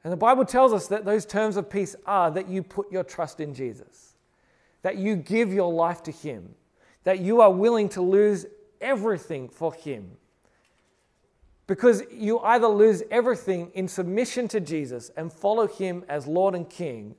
And 0.02 0.12
the 0.12 0.16
Bible 0.16 0.44
tells 0.44 0.72
us 0.72 0.88
that 0.88 1.04
those 1.04 1.26
terms 1.26 1.56
of 1.56 1.68
peace 1.68 1.94
are 2.06 2.30
that 2.30 2.48
you 2.48 2.62
put 2.62 2.90
your 2.90 3.04
trust 3.04 3.40
in 3.40 3.54
Jesus, 3.54 4.14
that 4.82 4.96
you 4.96 5.14
give 5.14 5.52
your 5.52 5.72
life 5.72 6.02
to 6.04 6.10
Him, 6.10 6.54
that 7.04 7.20
you 7.20 7.40
are 7.40 7.52
willing 7.52 7.88
to 7.90 8.00
lose 8.00 8.46
everything 8.80 9.48
for 9.48 9.74
Him. 9.74 10.12
Because 11.66 12.02
you 12.10 12.40
either 12.40 12.66
lose 12.66 13.02
everything 13.10 13.70
in 13.74 13.86
submission 13.86 14.48
to 14.48 14.58
Jesus 14.58 15.10
and 15.16 15.32
follow 15.32 15.68
Him 15.68 16.04
as 16.08 16.26
Lord 16.26 16.54
and 16.54 16.68
King, 16.68 17.14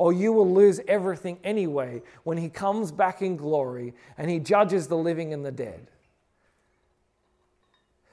or 0.00 0.14
you 0.14 0.32
will 0.32 0.50
lose 0.50 0.80
everything 0.88 1.38
anyway 1.44 2.00
when 2.22 2.38
He 2.38 2.48
comes 2.48 2.90
back 2.90 3.20
in 3.20 3.36
glory 3.36 3.92
and 4.16 4.30
He 4.30 4.38
judges 4.38 4.86
the 4.86 4.96
living 4.96 5.34
and 5.34 5.44
the 5.44 5.52
dead. 5.52 5.88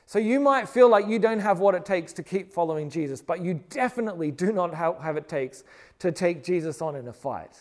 So 0.05 0.19
you 0.19 0.41
might 0.41 0.67
feel 0.67 0.89
like 0.89 1.07
you 1.07 1.17
don't 1.17 1.39
have 1.39 1.59
what 1.59 1.75
it 1.75 1.85
takes 1.85 2.11
to 2.13 2.23
keep 2.23 2.51
following 2.51 2.89
Jesus, 2.89 3.21
but 3.21 3.41
you 3.41 3.61
definitely 3.69 4.31
do 4.31 4.51
not 4.51 4.73
have, 4.73 5.15
it 5.15 5.29
takes 5.29 5.63
to 5.99 6.11
take 6.11 6.43
Jesus 6.43 6.81
on 6.81 6.97
in 6.97 7.07
a 7.07 7.13
fight. 7.13 7.57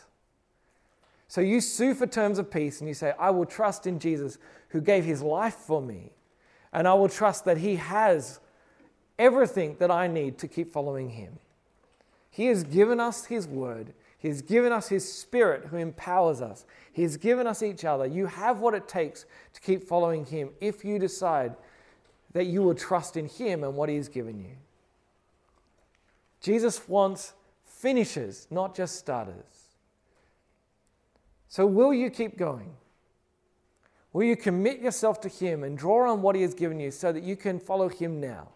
So 1.28 1.40
you 1.40 1.60
sue 1.60 1.94
for 1.94 2.08
terms 2.08 2.40
of 2.40 2.50
peace 2.50 2.80
and 2.80 2.88
you 2.88 2.94
say, 2.94 3.12
I 3.20 3.30
will 3.30 3.46
trust 3.46 3.86
in 3.86 4.00
Jesus 4.00 4.38
who 4.70 4.80
gave 4.80 5.04
his 5.04 5.22
life 5.22 5.54
for 5.54 5.80
me, 5.80 6.10
and 6.72 6.88
I 6.88 6.94
will 6.94 7.08
trust 7.08 7.44
that 7.44 7.58
he 7.58 7.76
has 7.76 8.40
everything 9.20 9.76
that 9.78 9.92
I 9.92 10.08
need 10.08 10.36
to 10.38 10.48
keep 10.48 10.72
following 10.72 11.10
him. 11.10 11.38
He 12.28 12.46
has 12.46 12.64
given 12.64 12.98
us 12.98 13.26
his 13.26 13.46
word. 13.46 13.92
He 14.18 14.28
has 14.28 14.42
given 14.42 14.72
us 14.72 14.88
His 14.88 15.10
Spirit 15.10 15.66
who 15.66 15.76
empowers 15.76 16.40
us. 16.40 16.64
He 16.92 17.02
has 17.02 17.16
given 17.16 17.46
us 17.46 17.62
each 17.62 17.84
other. 17.84 18.06
You 18.06 18.26
have 18.26 18.60
what 18.60 18.74
it 18.74 18.88
takes 18.88 19.26
to 19.52 19.60
keep 19.60 19.84
following 19.84 20.24
Him 20.24 20.50
if 20.60 20.84
you 20.84 20.98
decide 20.98 21.54
that 22.32 22.46
you 22.46 22.62
will 22.62 22.74
trust 22.74 23.16
in 23.16 23.26
Him 23.26 23.62
and 23.62 23.74
what 23.76 23.88
He 23.88 23.96
has 23.96 24.08
given 24.08 24.38
you. 24.38 24.56
Jesus 26.40 26.88
wants 26.88 27.34
finishers, 27.64 28.46
not 28.50 28.74
just 28.74 28.96
starters. 28.96 29.66
So, 31.48 31.66
will 31.66 31.92
you 31.92 32.10
keep 32.10 32.36
going? 32.36 32.70
Will 34.12 34.24
you 34.24 34.36
commit 34.36 34.80
yourself 34.80 35.20
to 35.22 35.28
Him 35.28 35.62
and 35.62 35.76
draw 35.76 36.10
on 36.10 36.22
what 36.22 36.36
He 36.36 36.42
has 36.42 36.54
given 36.54 36.80
you 36.80 36.90
so 36.90 37.12
that 37.12 37.22
you 37.22 37.36
can 37.36 37.58
follow 37.58 37.88
Him 37.88 38.20
now? 38.20 38.48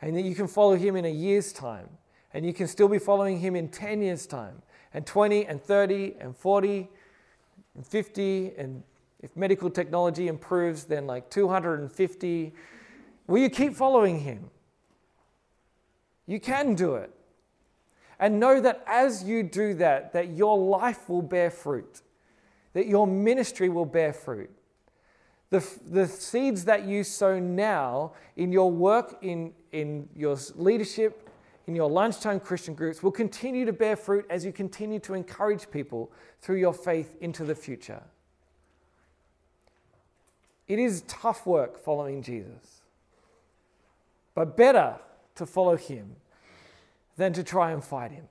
And 0.00 0.16
that 0.16 0.22
you 0.22 0.34
can 0.34 0.46
follow 0.46 0.74
Him 0.74 0.96
in 0.96 1.04
a 1.04 1.10
year's 1.10 1.52
time 1.52 1.88
and 2.38 2.46
you 2.46 2.52
can 2.52 2.68
still 2.68 2.86
be 2.86 3.00
following 3.00 3.40
him 3.40 3.56
in 3.56 3.68
10 3.68 4.00
years' 4.00 4.24
time, 4.24 4.62
and 4.94 5.04
20, 5.04 5.46
and 5.46 5.60
30, 5.60 6.14
and 6.20 6.36
40, 6.36 6.88
and 7.74 7.84
50, 7.84 8.52
and 8.56 8.84
if 9.20 9.36
medical 9.36 9.68
technology 9.68 10.28
improves, 10.28 10.84
then 10.84 11.04
like 11.04 11.30
250. 11.30 12.54
Will 13.26 13.38
you 13.38 13.50
keep 13.50 13.74
following 13.74 14.20
him? 14.20 14.50
You 16.28 16.38
can 16.38 16.76
do 16.76 16.94
it. 16.94 17.10
And 18.20 18.38
know 18.38 18.60
that 18.60 18.84
as 18.86 19.24
you 19.24 19.42
do 19.42 19.74
that, 19.74 20.12
that 20.12 20.28
your 20.28 20.56
life 20.56 21.08
will 21.08 21.22
bear 21.22 21.50
fruit, 21.50 22.02
that 22.72 22.86
your 22.86 23.08
ministry 23.08 23.68
will 23.68 23.84
bear 23.84 24.12
fruit. 24.12 24.50
The, 25.50 25.68
the 25.90 26.06
seeds 26.06 26.66
that 26.66 26.84
you 26.84 27.02
sow 27.02 27.40
now 27.40 28.12
in 28.36 28.52
your 28.52 28.70
work, 28.70 29.18
in, 29.22 29.54
in 29.72 30.08
your 30.14 30.38
leadership, 30.54 31.27
in 31.68 31.76
your 31.76 31.90
lunchtime 31.90 32.40
Christian 32.40 32.74
groups 32.74 33.02
will 33.02 33.12
continue 33.12 33.66
to 33.66 33.74
bear 33.74 33.94
fruit 33.94 34.24
as 34.30 34.42
you 34.42 34.52
continue 34.52 34.98
to 35.00 35.12
encourage 35.12 35.70
people 35.70 36.10
through 36.40 36.56
your 36.56 36.72
faith 36.72 37.14
into 37.20 37.44
the 37.44 37.54
future. 37.54 38.02
It 40.66 40.78
is 40.78 41.02
tough 41.06 41.46
work 41.46 41.78
following 41.78 42.22
Jesus, 42.22 42.80
but 44.34 44.56
better 44.56 44.96
to 45.34 45.44
follow 45.44 45.76
him 45.76 46.16
than 47.18 47.34
to 47.34 47.42
try 47.42 47.70
and 47.70 47.84
fight 47.84 48.12
him. 48.12 48.28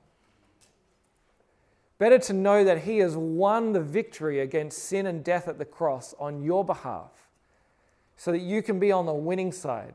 Better 2.00 2.18
to 2.18 2.34
know 2.34 2.64
that 2.64 2.86
he 2.86 2.98
has 2.98 3.16
won 3.16 3.72
the 3.72 3.82
victory 3.82 4.40
against 4.40 4.80
sin 4.80 5.06
and 5.06 5.24
death 5.24 5.48
at 5.48 5.60
the 5.60 5.66
cross 5.66 6.16
on 6.20 6.42
your 6.42 6.66
behalf 6.66 7.12
so 8.16 8.32
that 8.32 8.42
you 8.42 8.64
can 8.64 8.80
be 8.80 8.92
on 8.92 9.06
the 9.06 9.14
winning 9.14 9.52
side 9.52 9.94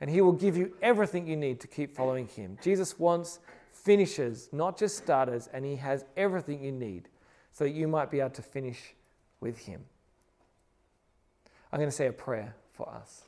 and 0.00 0.10
He 0.10 0.20
will 0.20 0.32
give 0.32 0.56
you 0.56 0.74
everything 0.80 1.26
you 1.26 1.36
need 1.36 1.60
to 1.60 1.66
keep 1.66 1.94
following 1.94 2.26
Him. 2.28 2.58
Jesus 2.62 2.98
wants 2.98 3.40
finishers, 3.72 4.48
not 4.52 4.78
just 4.78 4.96
starters, 4.96 5.48
and 5.52 5.64
He 5.64 5.76
has 5.76 6.04
everything 6.16 6.62
you 6.62 6.72
need 6.72 7.08
so 7.52 7.64
that 7.64 7.70
you 7.70 7.88
might 7.88 8.10
be 8.10 8.20
able 8.20 8.30
to 8.30 8.42
finish 8.42 8.94
with 9.40 9.58
Him. 9.58 9.84
I'm 11.72 11.78
going 11.78 11.90
to 11.90 11.96
say 11.96 12.06
a 12.06 12.12
prayer 12.12 12.54
for 12.72 12.88
us. 12.88 13.22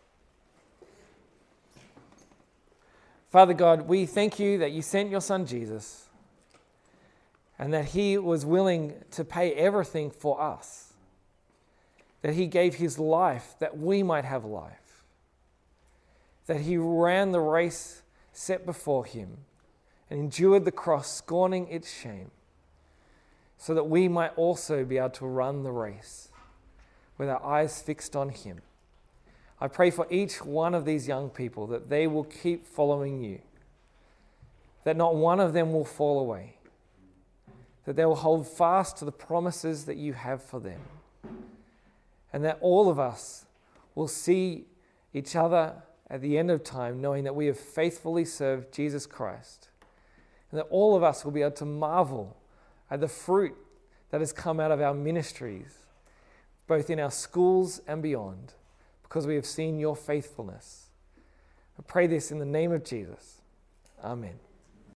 Father 3.30 3.54
God, 3.54 3.82
we 3.82 4.06
thank 4.06 4.38
you 4.38 4.58
that 4.58 4.72
you 4.72 4.82
sent 4.82 5.10
your 5.10 5.20
Son 5.20 5.46
Jesus 5.46 6.08
and 7.58 7.72
that 7.72 7.86
He 7.86 8.18
was 8.18 8.44
willing 8.46 8.94
to 9.12 9.24
pay 9.24 9.52
everything 9.52 10.10
for 10.10 10.40
us, 10.40 10.92
that 12.22 12.34
He 12.34 12.46
gave 12.46 12.76
His 12.76 12.98
life 12.98 13.54
that 13.60 13.78
we 13.78 14.02
might 14.02 14.24
have 14.24 14.44
life 14.44 14.79
that 16.46 16.62
he 16.62 16.76
ran 16.76 17.32
the 17.32 17.40
race 17.40 18.02
set 18.32 18.66
before 18.66 19.04
him 19.04 19.38
and 20.08 20.18
endured 20.18 20.64
the 20.64 20.72
cross, 20.72 21.12
scorning 21.12 21.68
its 21.68 21.92
shame, 21.92 22.30
so 23.56 23.74
that 23.74 23.84
we 23.84 24.08
might 24.08 24.36
also 24.36 24.84
be 24.84 24.98
able 24.98 25.10
to 25.10 25.26
run 25.26 25.62
the 25.62 25.70
race 25.70 26.28
with 27.18 27.28
our 27.28 27.44
eyes 27.44 27.82
fixed 27.82 28.16
on 28.16 28.30
him. 28.30 28.62
I 29.60 29.68
pray 29.68 29.90
for 29.90 30.06
each 30.10 30.44
one 30.44 30.74
of 30.74 30.84
these 30.86 31.06
young 31.06 31.28
people 31.28 31.66
that 31.68 31.90
they 31.90 32.06
will 32.06 32.24
keep 32.24 32.66
following 32.66 33.22
you, 33.22 33.40
that 34.84 34.96
not 34.96 35.14
one 35.14 35.38
of 35.38 35.52
them 35.52 35.72
will 35.72 35.84
fall 35.84 36.18
away, 36.18 36.56
that 37.84 37.94
they 37.94 38.06
will 38.06 38.16
hold 38.16 38.48
fast 38.48 38.96
to 38.96 39.04
the 39.04 39.12
promises 39.12 39.84
that 39.84 39.98
you 39.98 40.14
have 40.14 40.42
for 40.42 40.58
them, 40.58 40.80
and 42.32 42.42
that 42.44 42.58
all 42.62 42.88
of 42.88 42.98
us 42.98 43.44
will 43.94 44.08
see 44.08 44.64
each 45.12 45.36
other 45.36 45.74
at 46.10 46.20
the 46.20 46.36
end 46.36 46.50
of 46.50 46.64
time, 46.64 47.00
knowing 47.00 47.24
that 47.24 47.36
we 47.36 47.46
have 47.46 47.58
faithfully 47.58 48.24
served 48.24 48.74
Jesus 48.74 49.06
Christ, 49.06 49.68
and 50.50 50.58
that 50.58 50.66
all 50.68 50.96
of 50.96 51.02
us 51.02 51.24
will 51.24 51.32
be 51.32 51.42
able 51.42 51.52
to 51.52 51.64
marvel 51.64 52.36
at 52.90 53.00
the 53.00 53.08
fruit 53.08 53.54
that 54.10 54.20
has 54.20 54.32
come 54.32 54.58
out 54.58 54.72
of 54.72 54.80
our 54.80 54.92
ministries, 54.92 55.86
both 56.66 56.90
in 56.90 56.98
our 56.98 57.10
schools 57.10 57.80
and 57.86 58.02
beyond, 58.02 58.54
because 59.04 59.26
we 59.26 59.36
have 59.36 59.46
seen 59.46 59.78
your 59.78 59.94
faithfulness. 59.94 60.88
I 61.78 61.82
pray 61.86 62.08
this 62.08 62.32
in 62.32 62.40
the 62.40 62.44
name 62.44 62.72
of 62.72 62.84
Jesus. 62.84 63.40
Amen. 64.02 64.40